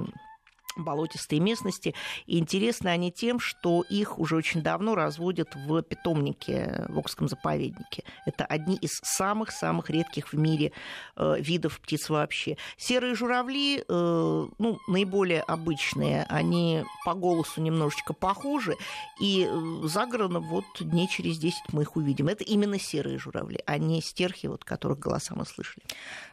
болотистые 0.76 1.40
местности. 1.40 1.94
И 2.26 2.38
интересны 2.38 2.88
они 2.88 3.10
тем, 3.12 3.40
что 3.40 3.82
их 3.88 4.18
уже 4.18 4.36
очень 4.36 4.62
давно 4.62 4.94
разводят 4.94 5.54
в 5.54 5.82
питомнике 5.82 6.86
в 6.88 6.98
Окском 6.98 7.28
заповеднике. 7.28 8.04
Это 8.26 8.44
одни 8.44 8.76
из 8.76 8.90
самых-самых 9.02 9.90
редких 9.90 10.32
в 10.32 10.38
мире 10.38 10.72
э, 11.16 11.36
видов 11.38 11.80
птиц 11.80 12.08
вообще. 12.08 12.56
Серые 12.76 13.14
журавли, 13.14 13.84
э, 13.86 14.46
ну, 14.58 14.78
наиболее 14.88 15.42
обычные, 15.42 16.24
они 16.28 16.84
по 17.04 17.14
голосу 17.14 17.60
немножечко 17.60 18.12
похожи, 18.12 18.76
и 19.20 19.46
э, 19.48 19.86
загородно 19.88 20.40
вот 20.40 20.64
дней 20.80 21.08
через 21.08 21.38
10 21.38 21.72
мы 21.72 21.82
их 21.82 21.96
увидим. 21.96 22.28
Это 22.28 22.44
именно 22.44 22.78
серые 22.78 23.18
журавли, 23.18 23.60
а 23.66 23.78
не 23.78 24.00
стерхи, 24.00 24.46
вот 24.46 24.64
которых 24.64 24.98
голоса 24.98 25.34
мы 25.34 25.44
слышали. 25.44 25.84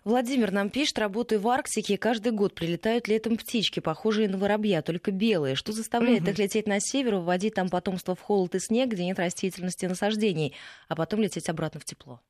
Владимир 0.04 0.52
нам 0.52 0.70
пишет, 0.70 1.00
работаю 1.00 1.42
в 1.42 1.48
Арктике, 1.48 1.98
каждый 1.98 2.32
год 2.32 2.56
прилетают 2.56 3.08
летом 3.08 3.38
птички, 3.38 3.80
похожие 3.80 4.29
на 4.30 4.38
воробья, 4.38 4.82
только 4.82 5.12
белые. 5.12 5.56
Что 5.56 5.72
заставляет 5.72 6.24
угу. 6.24 6.32
их 6.32 6.38
лететь 6.38 6.68
на 6.68 6.80
север, 6.80 7.16
выводить 7.16 7.56
там 7.56 7.70
потомство 7.70 8.16
в 8.16 8.22
холод 8.22 8.56
и 8.56 8.60
снег, 8.60 8.90
где 8.90 9.06
нет 9.06 9.20
растительности 9.20 9.86
и 9.86 9.88
насаждений, 9.88 10.56
а 10.88 10.96
потом 10.96 11.22
лететь 11.22 11.50
обратно 11.50 11.80
в 11.80 11.86
тепло? 11.86 12.22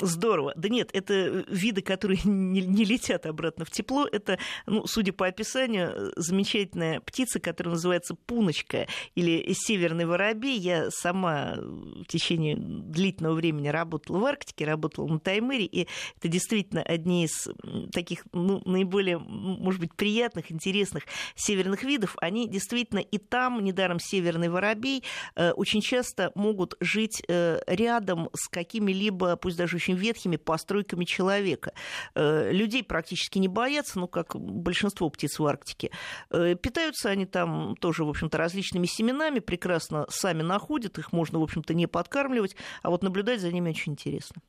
Здорово. 0.00 0.52
Да 0.56 0.68
нет, 0.68 0.90
это 0.92 1.12
э, 1.14 1.44
виды, 1.48 1.82
которые 1.82 2.20
не, 2.24 2.60
не 2.60 2.84
летят 2.84 3.26
обратно 3.26 3.64
в 3.64 3.70
тепло. 3.70 4.06
Это, 4.10 4.38
ну, 4.66 4.86
судя 4.86 5.12
по 5.12 5.26
описанию, 5.26 5.92
э, 5.94 6.12
замечательная 6.16 7.00
птица, 7.00 7.40
которая 7.40 7.74
называется 7.74 8.14
пуночка 8.14 8.86
или 9.14 9.52
северный 9.52 10.06
воробей. 10.06 10.56
Я 10.58 10.90
сама 10.90 11.56
в 11.56 12.04
течение 12.04 12.56
длительного 12.56 13.34
времени 13.34 13.68
работала 13.68 14.18
в 14.18 14.24
Арктике, 14.24 14.64
работала 14.64 15.08
на 15.08 15.18
Таймыре, 15.18 15.64
и 15.64 15.88
это 16.16 16.28
действительно 16.28 16.82
одни 16.82 17.24
из 17.24 17.48
таких 17.92 18.24
ну, 18.32 18.62
наиболее, 18.64 19.18
может 19.18 19.80
быть, 19.80 19.94
приятных, 19.94 20.52
интересных 20.52 21.04
северных 21.34 21.82
видов. 21.82 22.16
Они 22.20 22.48
действительно 22.48 23.00
и 23.00 23.18
там, 23.18 23.62
недаром 23.64 23.98
северный 23.98 24.48
воробей, 24.48 25.02
э, 25.34 25.50
очень 25.52 25.80
часто 25.80 26.30
могут 26.34 26.76
жить 26.80 27.22
рядом 27.28 28.28
с 28.34 28.48
какими-либо, 28.48 29.36
пусть 29.36 29.56
даже 29.56 29.71
даже 29.72 29.76
очень 29.76 29.94
ветхими 29.94 30.36
постройками 30.36 31.04
человека. 31.04 31.72
Э, 32.14 32.52
людей 32.52 32.82
практически 32.84 33.38
не 33.38 33.48
боятся, 33.48 33.98
ну, 33.98 34.08
как 34.08 34.36
большинство 34.38 35.08
птиц 35.10 35.38
в 35.38 35.46
Арктике. 35.46 35.90
Э, 36.30 36.54
питаются 36.54 37.10
они 37.10 37.26
там 37.26 37.76
тоже, 37.76 38.04
в 38.04 38.08
общем-то, 38.08 38.38
различными 38.38 38.86
семенами, 38.86 39.40
прекрасно 39.40 40.06
сами 40.08 40.42
находят, 40.42 40.98
их 40.98 41.12
можно, 41.12 41.38
в 41.38 41.42
общем-то, 41.42 41.74
не 41.74 41.86
подкармливать, 41.86 42.56
а 42.82 42.90
вот 42.90 43.02
наблюдать 43.02 43.40
за 43.40 43.50
ними 43.50 43.70
очень 43.70 43.92
интересно. 43.92 44.42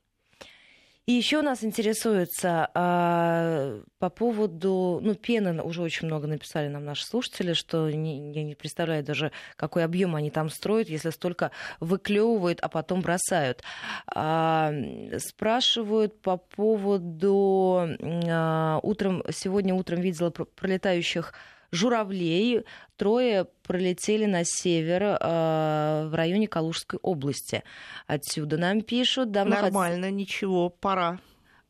И 1.06 1.12
еще 1.12 1.42
нас 1.42 1.66
интересуется 1.66 2.70
а, 2.74 3.82
по 4.00 4.10
поводу, 4.10 5.00
ну, 5.02 5.16
пены 5.16 5.62
уже 5.62 5.82
очень 5.82 6.08
много 6.08 6.28
написали 6.28 6.70
нам 6.70 6.86
наши 6.86 7.06
слушатели, 7.06 7.52
что 7.52 7.90
не, 7.90 8.32
я 8.32 8.44
не 8.44 8.56
представляю 8.56 9.04
даже, 9.04 9.34
какой 9.58 9.84
объем 9.84 10.16
они 10.16 10.32
там 10.32 10.50
строят, 10.50 10.88
если 10.88 11.10
столько 11.10 11.52
выклевывают, 11.82 12.60
а 12.62 12.70
потом 12.70 13.02
бросают. 13.02 13.64
А, 14.08 14.74
спрашивают 15.18 16.22
по 16.22 16.38
поводу, 16.38 17.98
а, 18.00 18.80
утром, 18.82 19.24
сегодня 19.30 19.76
утром 19.76 20.00
видела 20.00 20.30
пролетающих 20.30 21.34
журавлей. 21.74 22.64
Трое 22.96 23.48
пролетели 23.64 24.26
на 24.26 24.44
север 24.46 25.04
э, 25.04 26.08
в 26.08 26.16
районе 26.16 26.48
Калужской 26.48 27.00
области. 27.02 27.64
Отсюда 28.08 28.58
нам 28.58 28.82
пишут. 28.82 29.32
Давно 29.32 29.62
Нормально, 29.62 30.08
хот... 30.08 30.16
ничего, 30.16 30.70
пора. 30.70 31.20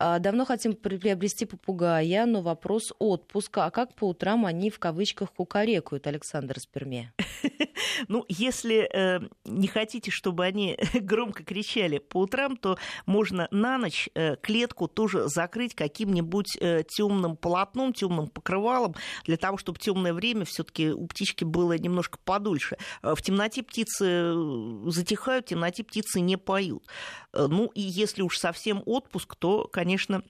А, 0.06 0.20
давно 0.20 0.44
хотим 0.44 0.74
приобрести 0.74 1.46
попугая, 1.46 2.26
но 2.26 2.42
вопрос 2.42 2.92
отпуска. 3.00 3.64
А 3.64 3.72
как 3.72 3.96
по 3.96 4.10
утрам 4.10 4.46
они 4.46 4.70
в 4.70 4.78
кавычках 4.78 5.32
кукарекают, 5.32 6.08
Александр 6.08 6.60
Сперме? 6.60 7.14
Ну, 8.08 8.26
если 8.28 8.90
э, 8.92 9.20
не 9.46 9.68
хотите, 9.68 10.10
чтобы 10.10 10.46
они 10.46 10.78
громко 10.94 11.44
кричали 11.44 12.00
по 12.00 12.22
утрам, 12.22 12.58
то 12.58 12.78
можно 13.06 13.48
на 13.52 13.78
ночь 13.78 14.10
э, 14.16 14.36
клетку 14.38 14.88
тоже 14.88 15.28
закрыть 15.28 15.76
каким-нибудь 15.76 16.58
э, 16.60 16.84
темным 16.88 17.38
полотном, 17.38 17.94
темным 17.94 18.28
покрывалом, 18.28 18.96
для 19.26 19.38
того, 19.38 19.58
чтобы 19.58 19.78
темное 19.78 20.14
время 20.14 20.44
все-таки 20.44 20.90
у 20.90 21.06
птички 21.06 21.44
было 21.44 21.78
немножко 21.78 22.18
подольше. 22.26 22.78
В 23.04 23.22
темноте 23.22 23.62
птицы 23.62 24.34
затихают, 24.88 25.46
в 25.46 25.50
темноте 25.50 25.84
птицы 25.84 26.20
не 26.20 26.38
поют. 26.38 26.84
Ну, 27.32 27.68
и 27.76 27.82
если 27.82 28.24
уж 28.24 28.40
совсем 28.40 28.82
отпуск, 28.86 29.36
то, 29.36 29.70
конечно, 29.72 29.93
конечно, 29.94 30.24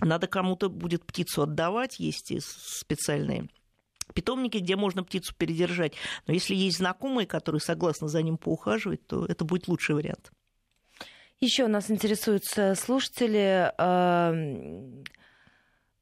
надо 0.00 0.26
кому-то 0.26 0.68
будет 0.68 1.04
птицу 1.04 1.42
отдавать, 1.42 1.98
есть 1.98 2.32
специальные 2.42 3.48
питомники, 4.14 4.58
где 4.58 4.76
можно 4.76 5.02
птицу 5.04 5.34
передержать. 5.34 5.94
Но 6.26 6.34
если 6.34 6.54
есть 6.54 6.78
знакомые, 6.78 7.26
которые 7.26 7.60
согласны 7.60 8.08
за 8.08 8.22
ним 8.22 8.36
поухаживать, 8.36 9.06
то 9.06 9.24
это 9.24 9.44
будет 9.44 9.68
лучший 9.68 9.94
вариант. 9.94 10.30
Еще 11.40 11.66
нас 11.66 11.90
интересуют 11.90 12.44
слушатели 12.44 13.72
э, 13.78 15.02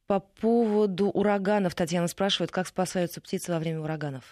по 0.09 0.20
поводу 0.20 1.11
ураганов. 1.11 1.76
Татьяна 1.76 2.09
спрашивает, 2.09 2.51
как 2.51 2.66
спасаются 2.66 3.20
птицы 3.20 3.53
во 3.53 3.61
время 3.61 3.80
ураганов. 3.80 4.24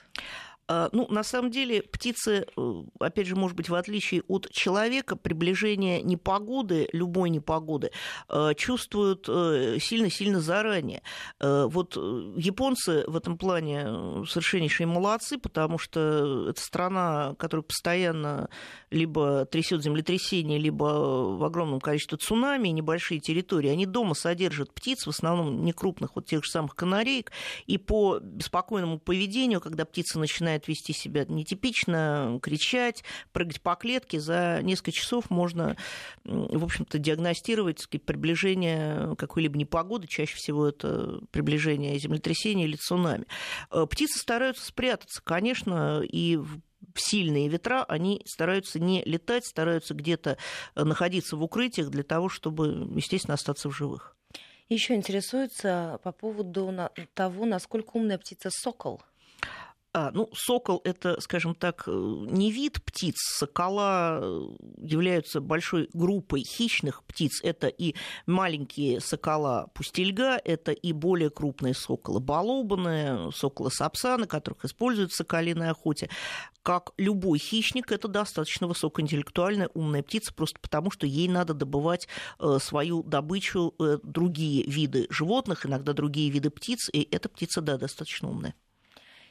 А, 0.68 0.88
ну, 0.92 1.06
на 1.08 1.22
самом 1.22 1.50
деле, 1.50 1.82
птицы, 1.82 2.46
э, 2.56 2.82
опять 2.98 3.26
же, 3.26 3.36
может 3.36 3.56
быть, 3.56 3.68
в 3.68 3.74
отличие 3.74 4.22
от 4.26 4.50
человека, 4.50 5.16
приближение 5.16 6.02
непогоды, 6.02 6.88
любой 6.92 7.30
непогоды, 7.30 7.92
э, 8.28 8.54
чувствуют 8.56 9.26
э, 9.28 9.78
сильно-сильно 9.80 10.40
заранее. 10.40 11.02
Вот 11.40 11.96
японцы 11.96 13.04
в 13.06 13.16
этом 13.16 13.38
плане 13.38 14.24
совершеннейшие 14.26 14.86
молодцы, 14.86 15.38
потому 15.38 15.78
что 15.78 16.50
это 16.50 16.60
страна, 16.60 17.34
которая 17.38 17.62
постоянно 17.62 18.48
либо 18.90 19.44
трясет 19.44 19.82
землетрясение, 19.82 20.58
либо 20.58 20.84
в 21.36 21.44
огромном 21.44 21.80
количестве 21.80 22.18
цунами, 22.18 22.68
небольшие 22.68 23.20
территории. 23.20 23.70
Они 23.70 23.86
дома 23.86 24.14
содержат 24.14 24.72
птиц, 24.72 25.06
в 25.06 25.10
основном 25.10 25.64
не 25.64 25.72
крупных, 25.72 26.16
вот 26.16 26.26
тех 26.26 26.44
же 26.44 26.50
самых 26.50 26.74
канареек, 26.74 27.32
и 27.66 27.78
по 27.78 28.18
беспокойному 28.18 28.98
поведению, 28.98 29.60
когда 29.60 29.84
птица 29.84 30.18
начинает 30.18 30.55
начинает 30.56 30.68
вести 30.68 30.92
себя 30.92 31.24
нетипично, 31.28 32.38
кричать, 32.42 33.04
прыгать 33.32 33.60
по 33.60 33.74
клетке, 33.74 34.20
за 34.20 34.60
несколько 34.62 34.92
часов 34.92 35.30
можно, 35.30 35.76
в 36.24 36.64
общем-то, 36.64 36.98
диагностировать 36.98 37.86
приближение 38.04 39.14
какой-либо 39.16 39.58
непогоды, 39.58 40.06
чаще 40.06 40.36
всего 40.36 40.66
это 40.66 41.20
приближение 41.30 41.98
землетрясения 41.98 42.64
или 42.64 42.76
цунами. 42.76 43.26
Э, 43.70 43.86
птицы 43.88 44.18
стараются 44.18 44.66
спрятаться, 44.66 45.20
конечно, 45.22 46.00
и 46.02 46.36
в 46.36 46.60
сильные 46.94 47.48
ветра, 47.48 47.84
они 47.84 48.22
стараются 48.24 48.78
не 48.78 49.02
летать, 49.04 49.44
стараются 49.44 49.94
где-то 49.94 50.38
находиться 50.74 51.36
в 51.36 51.42
укрытиях 51.42 51.90
для 51.90 52.02
того, 52.02 52.28
чтобы, 52.28 52.88
естественно, 52.94 53.34
остаться 53.34 53.68
в 53.68 53.76
живых. 53.76 54.16
Еще 54.68 54.94
интересуется 54.94 56.00
по 56.02 56.12
поводу 56.12 56.72
того, 57.14 57.44
насколько 57.44 57.90
умная 57.94 58.18
птица 58.18 58.50
сокол. 58.50 59.00
А, 59.98 60.10
ну, 60.12 60.28
сокол– 60.34 60.82
это, 60.84 61.18
скажем 61.22 61.54
так, 61.54 61.84
э, 61.86 61.90
не 61.90 62.52
вид 62.52 62.84
птиц. 62.84 63.14
Сокола 63.16 64.20
э, 64.20 64.48
являются 64.76 65.40
большой 65.40 65.88
группой 65.94 66.42
хищных 66.42 67.02
птиц. 67.04 67.40
Это 67.42 67.68
и 67.68 67.94
маленькие 68.26 69.00
сокола 69.00 69.70
пустельга, 69.72 70.38
это 70.44 70.72
и 70.72 70.92
более 70.92 71.30
крупные 71.30 71.72
соколы 71.72 72.20
балобаны, 72.20 73.32
соколы 73.32 73.70
сапсаны, 73.70 74.26
которых 74.26 74.66
используют 74.66 75.12
в 75.12 75.16
соколиной 75.16 75.70
охоте. 75.70 76.10
Как 76.62 76.90
любой 76.98 77.38
хищник, 77.38 77.90
это 77.90 78.06
достаточно 78.06 78.66
высокоинтеллектуальная 78.66 79.70
умная 79.72 80.02
птица, 80.02 80.34
просто 80.34 80.60
потому 80.60 80.90
что 80.90 81.06
ей 81.06 81.28
надо 81.28 81.54
добывать 81.54 82.06
э, 82.38 82.58
свою 82.60 83.02
добычу 83.02 83.72
другие 84.02 84.62
виды 84.64 85.06
животных, 85.08 85.64
иногда 85.64 85.94
другие 85.94 86.28
виды 86.28 86.50
птиц, 86.50 86.90
и 86.92 87.08
эта 87.10 87.30
птица, 87.30 87.62
да, 87.62 87.78
достаточно 87.78 88.28
умная. 88.28 88.54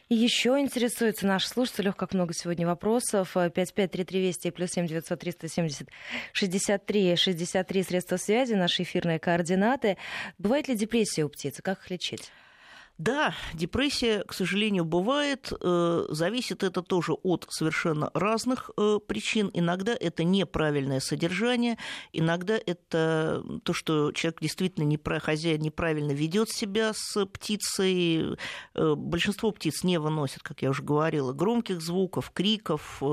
Еще 0.08 0.60
интересуется 0.60 1.26
наш 1.26 1.48
слушатель, 1.48 1.92
как 1.92 2.14
много 2.14 2.32
сегодня 2.34 2.68
вопросов. 2.68 3.34
553320 3.34 4.54
плюс 4.54 4.70
7 4.70 4.86
900 4.86 5.20
370 5.20 5.90
63 6.32 7.16
63 7.16 7.84
средства 7.84 8.18
связи, 8.18 8.54
наши 8.54 8.84
эфирные 8.84 9.18
координаты. 9.18 9.98
Бывает 10.38 10.68
ли 10.68 10.76
депрессия 10.76 11.24
у 11.24 11.30
птицы? 11.30 11.64
Как 11.64 11.80
их 11.80 11.90
лечить? 11.90 12.32
Да, 12.98 13.34
депрессия, 13.54 14.24
к 14.24 14.34
сожалению, 14.34 14.86
бывает. 14.86 15.52
Э, 15.62 16.06
зависит 16.10 16.64
это 16.64 16.82
тоже 16.82 17.12
от 17.12 17.46
совершенно 17.50 18.10
разных 18.14 18.72
э, 18.78 19.00
причин. 19.06 19.52
Иногда 19.54 19.94
это 20.00 20.24
неправильное 20.24 21.02
содержание, 21.02 21.78
иногда 22.14 22.58
это 22.58 23.44
то, 23.64 23.74
что 23.74 24.14
человек 24.14 24.40
действительно 24.40 24.86
не 24.86 24.98
хозяин 25.20 25.62
неправильно 25.62 26.14
ведет 26.14 26.50
себя 26.50 26.94
с 26.96 27.26
птицей. 27.26 28.38
Э, 28.76 28.96
большинство 28.96 29.52
птиц 29.52 29.84
не 29.84 29.98
выносят, 29.98 30.42
как 30.42 30.62
я 30.62 30.70
уже 30.70 30.82
говорила, 30.82 31.34
громких 31.34 31.82
звуков, 31.82 32.32
криков. 32.32 33.04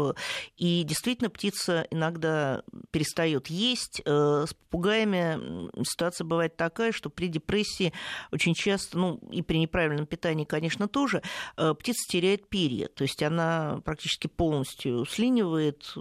И 0.56 0.84
действительно 0.84 1.28
птица 1.28 1.88
иногда 1.90 2.62
перестает 2.92 3.48
есть. 3.48 4.00
С 4.06 4.54
попугаями 4.54 5.70
ситуация 5.84 6.24
бывает 6.24 6.56
такая, 6.56 6.92
что 6.92 7.10
при 7.10 7.26
депрессии 7.26 7.92
очень 8.30 8.54
часто, 8.54 8.96
ну 8.96 9.16
и 9.30 9.42
при 9.42 9.58
неправильном 9.72 10.06
питании, 10.06 10.44
конечно, 10.44 10.86
тоже, 10.86 11.22
э, 11.56 11.74
птица 11.74 12.06
теряет 12.08 12.48
перья. 12.48 12.88
То 12.88 13.02
есть 13.02 13.22
она 13.22 13.80
практически 13.84 14.26
полностью 14.26 15.06
слинивает, 15.06 15.94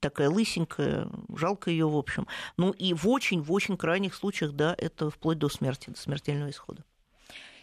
такая 0.00 0.30
лысенькая, 0.30 1.08
жалко 1.34 1.70
ее, 1.70 1.88
в 1.88 1.96
общем. 1.96 2.26
Ну 2.56 2.70
и 2.70 2.94
в 2.94 3.08
очень-в 3.08 3.52
очень 3.52 3.76
крайних 3.76 4.14
случаях, 4.14 4.52
да, 4.52 4.74
это 4.78 5.10
вплоть 5.10 5.38
до 5.38 5.48
смерти, 5.48 5.90
до 5.90 5.98
смертельного 5.98 6.50
исхода. 6.50 6.84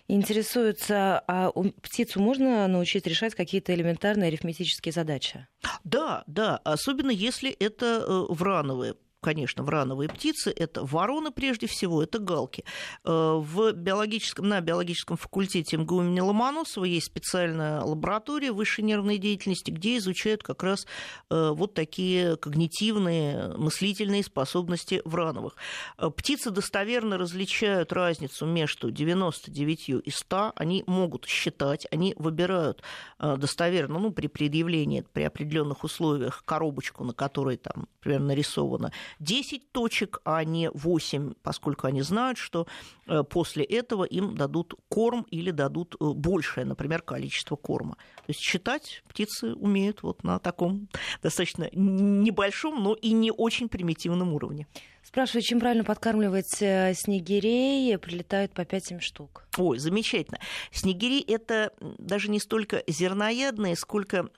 Интересуется, 0.07 1.23
а 1.27 1.51
птицу 1.83 2.19
можно 2.19 2.67
научить 2.67 3.05
решать 3.05 3.35
какие-то 3.35 3.75
элементарные 3.75 4.29
арифметические 4.29 4.91
задачи? 4.91 5.47
Да, 5.83 6.23
да, 6.25 6.57
особенно 6.57 7.11
если 7.11 7.51
это 7.51 8.03
э, 8.07 8.25
врановые 8.29 8.95
конечно, 9.21 9.63
врановые 9.63 10.09
птицы. 10.09 10.53
Это 10.55 10.83
вороны, 10.83 11.31
прежде 11.31 11.67
всего, 11.67 12.01
это 12.01 12.19
галки. 12.19 12.63
Э, 13.03 13.35
в 13.37 13.71
биологическом, 13.73 14.47
на 14.47 14.61
биологическом 14.61 15.17
факультете 15.17 15.77
МГУ 15.77 16.01
имени 16.01 16.19
Ломоносова 16.21 16.85
есть 16.85 17.07
специальная 17.07 17.81
лаборатория 17.81 18.51
высшей 18.51 18.83
нервной 18.83 19.17
деятельности, 19.17 19.71
где 19.71 19.97
изучают 19.97 20.43
как 20.43 20.63
раз 20.63 20.87
э, 21.29 21.51
вот 21.53 21.73
такие 21.73 22.37
когнитивные, 22.37 23.55
мыслительные 23.57 24.23
способности 24.23 25.01
врановых. 25.05 25.55
Э, 25.97 26.09
птицы 26.09 26.51
достоверно 26.51 27.17
различают 27.17 27.91
разницу 27.91 28.45
между 28.45 28.91
99 28.91 29.89
и 29.89 30.11
100. 30.11 30.53
Они 30.55 30.83
могут 30.87 31.25
считать, 31.25 31.87
они 31.91 32.13
выбирают 32.17 32.83
достоверно, 33.19 33.99
ну, 33.99 34.11
при 34.11 34.27
предъявлении, 34.27 35.03
при 35.13 35.23
определенных 35.23 35.83
условиях, 35.83 36.43
коробочку, 36.45 37.03
на 37.03 37.13
которой 37.13 37.57
там, 37.57 37.87
например, 37.97 38.21
нарисовано 38.21 38.91
10 39.19 39.71
точек, 39.71 40.21
а 40.25 40.43
не 40.43 40.69
8, 40.69 41.33
поскольку 41.41 41.87
они 41.87 42.01
знают, 42.01 42.37
что 42.37 42.67
э, 43.07 43.23
после 43.23 43.63
этого 43.63 44.03
им 44.03 44.35
дадут 44.35 44.73
корм 44.89 45.25
или 45.31 45.51
дадут 45.51 45.95
э, 45.99 46.05
большее, 46.13 46.65
например, 46.65 47.01
количество 47.01 47.55
корма. 47.55 47.95
То 48.17 48.29
есть 48.29 48.39
считать 48.39 49.03
птицы 49.07 49.53
умеют 49.53 50.03
вот 50.03 50.23
на 50.23 50.39
таком 50.39 50.87
достаточно 51.23 51.69
небольшом, 51.73 52.83
но 52.83 52.93
и 52.93 53.11
не 53.11 53.31
очень 53.31 53.69
примитивном 53.69 54.33
уровне. 54.33 54.67
Спрашиваю, 55.09 55.41
чем 55.41 55.59
правильно 55.59 55.83
подкармливать 55.83 56.61
э, 56.61 56.93
снегирей? 56.93 57.97
Прилетают 57.97 58.53
по 58.53 58.61
5-7 58.61 58.99
штук. 58.99 59.43
Ой, 59.57 59.79
замечательно. 59.79 60.37
Снегири– 60.71 61.19
это 61.27 61.73
даже 61.79 62.29
не 62.29 62.39
столько 62.39 62.83
зерноядные, 62.85 63.75
сколько 63.75 64.29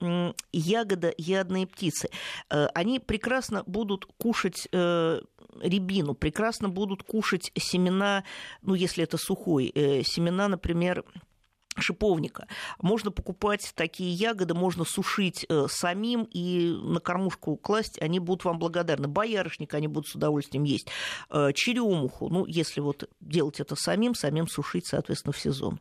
ягодоядные 0.53 1.67
птицы. 1.67 2.07
Э, 2.49 2.67
они 2.74 3.01
прекрасно 3.01 3.63
будут 3.65 4.05
кушать 4.17 4.69
э, 4.72 5.19
рябину, 5.59 6.13
прекрасно 6.13 6.69
будут 6.69 7.03
кушать 7.03 7.51
семена, 7.59 8.24
ну, 8.61 8.74
если 8.74 9.03
это 9.03 9.17
сухой, 9.17 9.74
семена, 10.05 10.47
например, 10.47 11.03
шиповника. 11.78 12.47
Можно 12.80 13.11
покупать 13.11 13.72
такие 13.76 14.11
ягоды, 14.11 14.53
можно 14.53 14.84
сушить 14.84 15.45
э, 15.47 15.67
самим 15.69 16.24
и 16.24 16.72
на 16.72 16.99
кормушку 16.99 17.55
класть, 17.55 18.01
они 18.01 18.19
будут 18.19 18.45
вам 18.45 18.59
благодарны. 18.59 19.07
Боярышник 19.07 19.74
они 19.74 19.88
будут 19.88 20.09
с 20.09 20.15
удовольствием 20.15 20.63
есть. 20.63 20.88
Э, 21.30 21.51
черемуху, 21.53 22.30
ну, 22.30 22.45
если 22.45 22.82
вот 22.82 23.09
делать 23.19 23.59
это 23.59 23.76
самим, 23.76 24.15
самим 24.15 24.47
сушить, 24.47 24.88
соответственно, 24.88 25.34
в 25.34 25.39
сезон. 25.39 25.80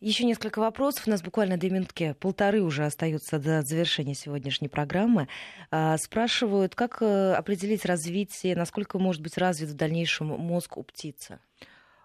Еще 0.00 0.24
несколько 0.24 0.60
вопросов. 0.60 1.06
У 1.06 1.10
нас 1.10 1.20
буквально 1.20 1.58
две 1.58 1.68
минутки, 1.68 2.14
полторы 2.20 2.62
уже 2.62 2.86
остаются 2.86 3.38
до 3.38 3.60
завершения 3.60 4.14
сегодняшней 4.14 4.68
программы. 4.68 5.28
А, 5.70 5.98
спрашивают, 5.98 6.74
как 6.74 7.02
э, 7.02 7.34
определить 7.34 7.84
развитие, 7.84 8.56
насколько 8.56 8.98
может 8.98 9.20
быть 9.20 9.36
развит 9.36 9.68
в 9.68 9.74
дальнейшем 9.74 10.28
мозг 10.28 10.78
у 10.78 10.84
птицы? 10.84 11.38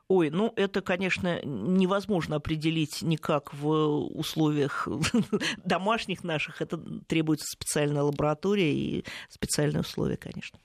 Ой, 0.07 0.29
ну 0.29 0.53
это, 0.55 0.81
конечно, 0.81 1.43
невозможно 1.43 2.35
определить 2.35 3.01
никак 3.01 3.53
в 3.53 4.05
условиях 4.13 4.87
домашних 5.63 6.23
наших. 6.23 6.61
Это 6.61 6.77
требуется 7.07 7.47
специальная 7.51 8.03
лаборатория 8.03 8.71
и 8.71 9.05
специальные 9.29 9.81
условия, 9.81 10.17
конечно. 10.17 10.59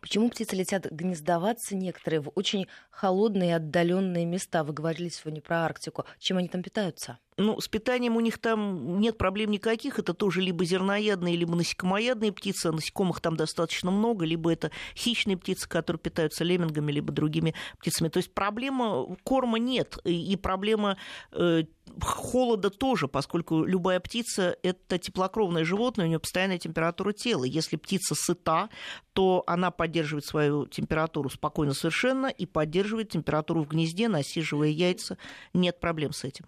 Почему 0.00 0.30
птицы 0.30 0.56
летят 0.56 0.90
гнездоваться 0.90 1.76
некоторые 1.76 2.20
в 2.20 2.32
очень 2.34 2.66
холодные 2.90 3.56
отдаленные 3.56 4.24
места? 4.24 4.64
Вы 4.64 4.72
говорили 4.72 5.08
сегодня 5.10 5.42
про 5.42 5.64
Арктику. 5.64 6.04
Чем 6.18 6.38
они 6.38 6.48
там 6.48 6.62
питаются? 6.62 7.18
Ну, 7.40 7.58
с 7.58 7.68
питанием 7.68 8.16
у 8.16 8.20
них 8.20 8.36
там 8.36 9.00
нет 9.00 9.16
проблем 9.16 9.50
никаких. 9.50 9.98
Это 9.98 10.12
тоже 10.12 10.42
либо 10.42 10.62
зерноядные, 10.62 11.36
либо 11.36 11.54
насекомоядные 11.54 12.32
птицы. 12.32 12.70
Насекомых 12.70 13.20
там 13.20 13.34
достаточно 13.34 13.90
много. 13.90 14.26
Либо 14.26 14.52
это 14.52 14.70
хищные 14.94 15.38
птицы, 15.38 15.66
которые 15.66 15.98
питаются 15.98 16.44
леммингами, 16.44 16.92
либо 16.92 17.12
другими 17.12 17.54
птицами. 17.78 18.10
То 18.10 18.18
есть 18.18 18.34
проблема 18.34 19.16
корма 19.24 19.58
нет. 19.58 19.96
И 20.04 20.36
проблема 20.36 20.98
э, 21.32 21.62
холода 22.02 22.68
тоже, 22.68 23.08
поскольку 23.08 23.64
любая 23.64 24.00
птица– 24.00 24.54
это 24.62 24.98
теплокровное 24.98 25.64
животное, 25.64 26.04
у 26.04 26.08
нее 26.08 26.18
постоянная 26.18 26.58
температура 26.58 27.14
тела. 27.14 27.44
Если 27.44 27.76
птица 27.76 28.14
сыта, 28.14 28.68
то 29.14 29.44
она 29.46 29.70
поддерживает 29.70 30.26
свою 30.26 30.66
температуру 30.66 31.30
спокойно 31.30 31.72
совершенно 31.72 32.26
и 32.26 32.44
поддерживает 32.44 33.08
температуру 33.08 33.62
в 33.64 33.68
гнезде, 33.68 34.08
насиживая 34.08 34.68
яйца. 34.68 35.16
Нет 35.54 35.80
проблем 35.80 36.12
с 36.12 36.24
этим. 36.24 36.44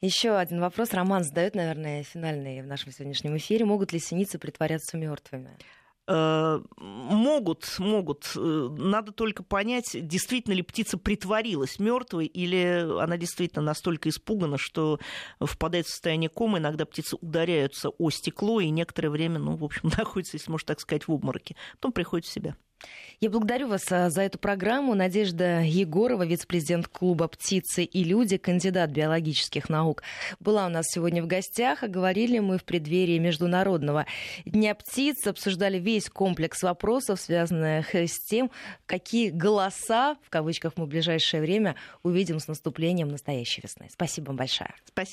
Еще 0.00 0.36
один 0.36 0.60
вопрос. 0.60 0.92
Роман 0.92 1.24
задает, 1.24 1.54
наверное, 1.54 2.02
финальный 2.02 2.62
в 2.62 2.66
нашем 2.66 2.92
сегодняшнем 2.92 3.36
эфире. 3.36 3.64
Могут 3.64 3.92
ли 3.92 3.98
синицы 3.98 4.38
притворяться 4.38 4.96
мертвыми? 4.96 5.56
Э, 6.06 6.60
могут, 6.76 7.78
могут. 7.78 8.32
Э, 8.36 8.68
надо 8.76 9.12
только 9.12 9.42
понять, 9.42 9.90
действительно 9.94 10.52
ли 10.52 10.62
птица 10.62 10.98
притворилась 10.98 11.78
мертвой, 11.78 12.26
или 12.26 12.86
она 13.00 13.16
действительно 13.16 13.62
настолько 13.62 14.10
испугана, 14.10 14.58
что 14.58 14.98
впадает 15.40 15.86
в 15.86 15.90
состояние 15.90 16.28
комы. 16.28 16.58
Иногда 16.58 16.84
птицы 16.84 17.16
ударяются 17.16 17.88
о 17.88 18.10
стекло 18.10 18.60
и 18.60 18.68
некоторое 18.68 19.08
время, 19.08 19.38
ну, 19.38 19.56
в 19.56 19.64
общем, 19.64 19.90
находятся, 19.96 20.36
если 20.36 20.50
можно 20.50 20.66
так 20.66 20.80
сказать, 20.80 21.08
в 21.08 21.12
обмороке. 21.12 21.56
Потом 21.74 21.92
приходят 21.92 22.26
в 22.26 22.32
себя. 22.32 22.56
Я 23.20 23.30
благодарю 23.30 23.68
вас 23.68 23.90
а, 23.90 24.10
за 24.10 24.22
эту 24.22 24.38
программу. 24.38 24.94
Надежда 24.94 25.62
Егорова, 25.62 26.26
вице-президент 26.26 26.88
клуба 26.88 27.28
«Птицы 27.28 27.84
и 27.84 28.04
люди», 28.04 28.36
кандидат 28.36 28.90
биологических 28.90 29.68
наук, 29.68 30.02
была 30.40 30.66
у 30.66 30.68
нас 30.68 30.86
сегодня 30.88 31.22
в 31.22 31.26
гостях. 31.26 31.82
А 31.82 31.88
говорили 31.88 32.38
мы 32.40 32.58
в 32.58 32.64
преддверии 32.64 33.18
Международного 33.18 34.06
дня 34.44 34.74
птиц, 34.74 35.26
обсуждали 35.26 35.78
весь 35.78 36.10
комплекс 36.10 36.62
вопросов, 36.62 37.20
связанных 37.20 37.94
с 37.94 38.18
тем, 38.26 38.50
какие 38.86 39.30
голоса, 39.30 40.16
в 40.22 40.30
кавычках, 40.30 40.72
мы 40.76 40.86
в 40.86 40.88
ближайшее 40.88 41.40
время 41.40 41.76
увидим 42.02 42.40
с 42.40 42.48
наступлением 42.48 43.08
настоящей 43.08 43.60
весны. 43.62 43.88
Спасибо 43.90 44.32
большое. 44.32 44.74
Спасибо. 44.86 45.12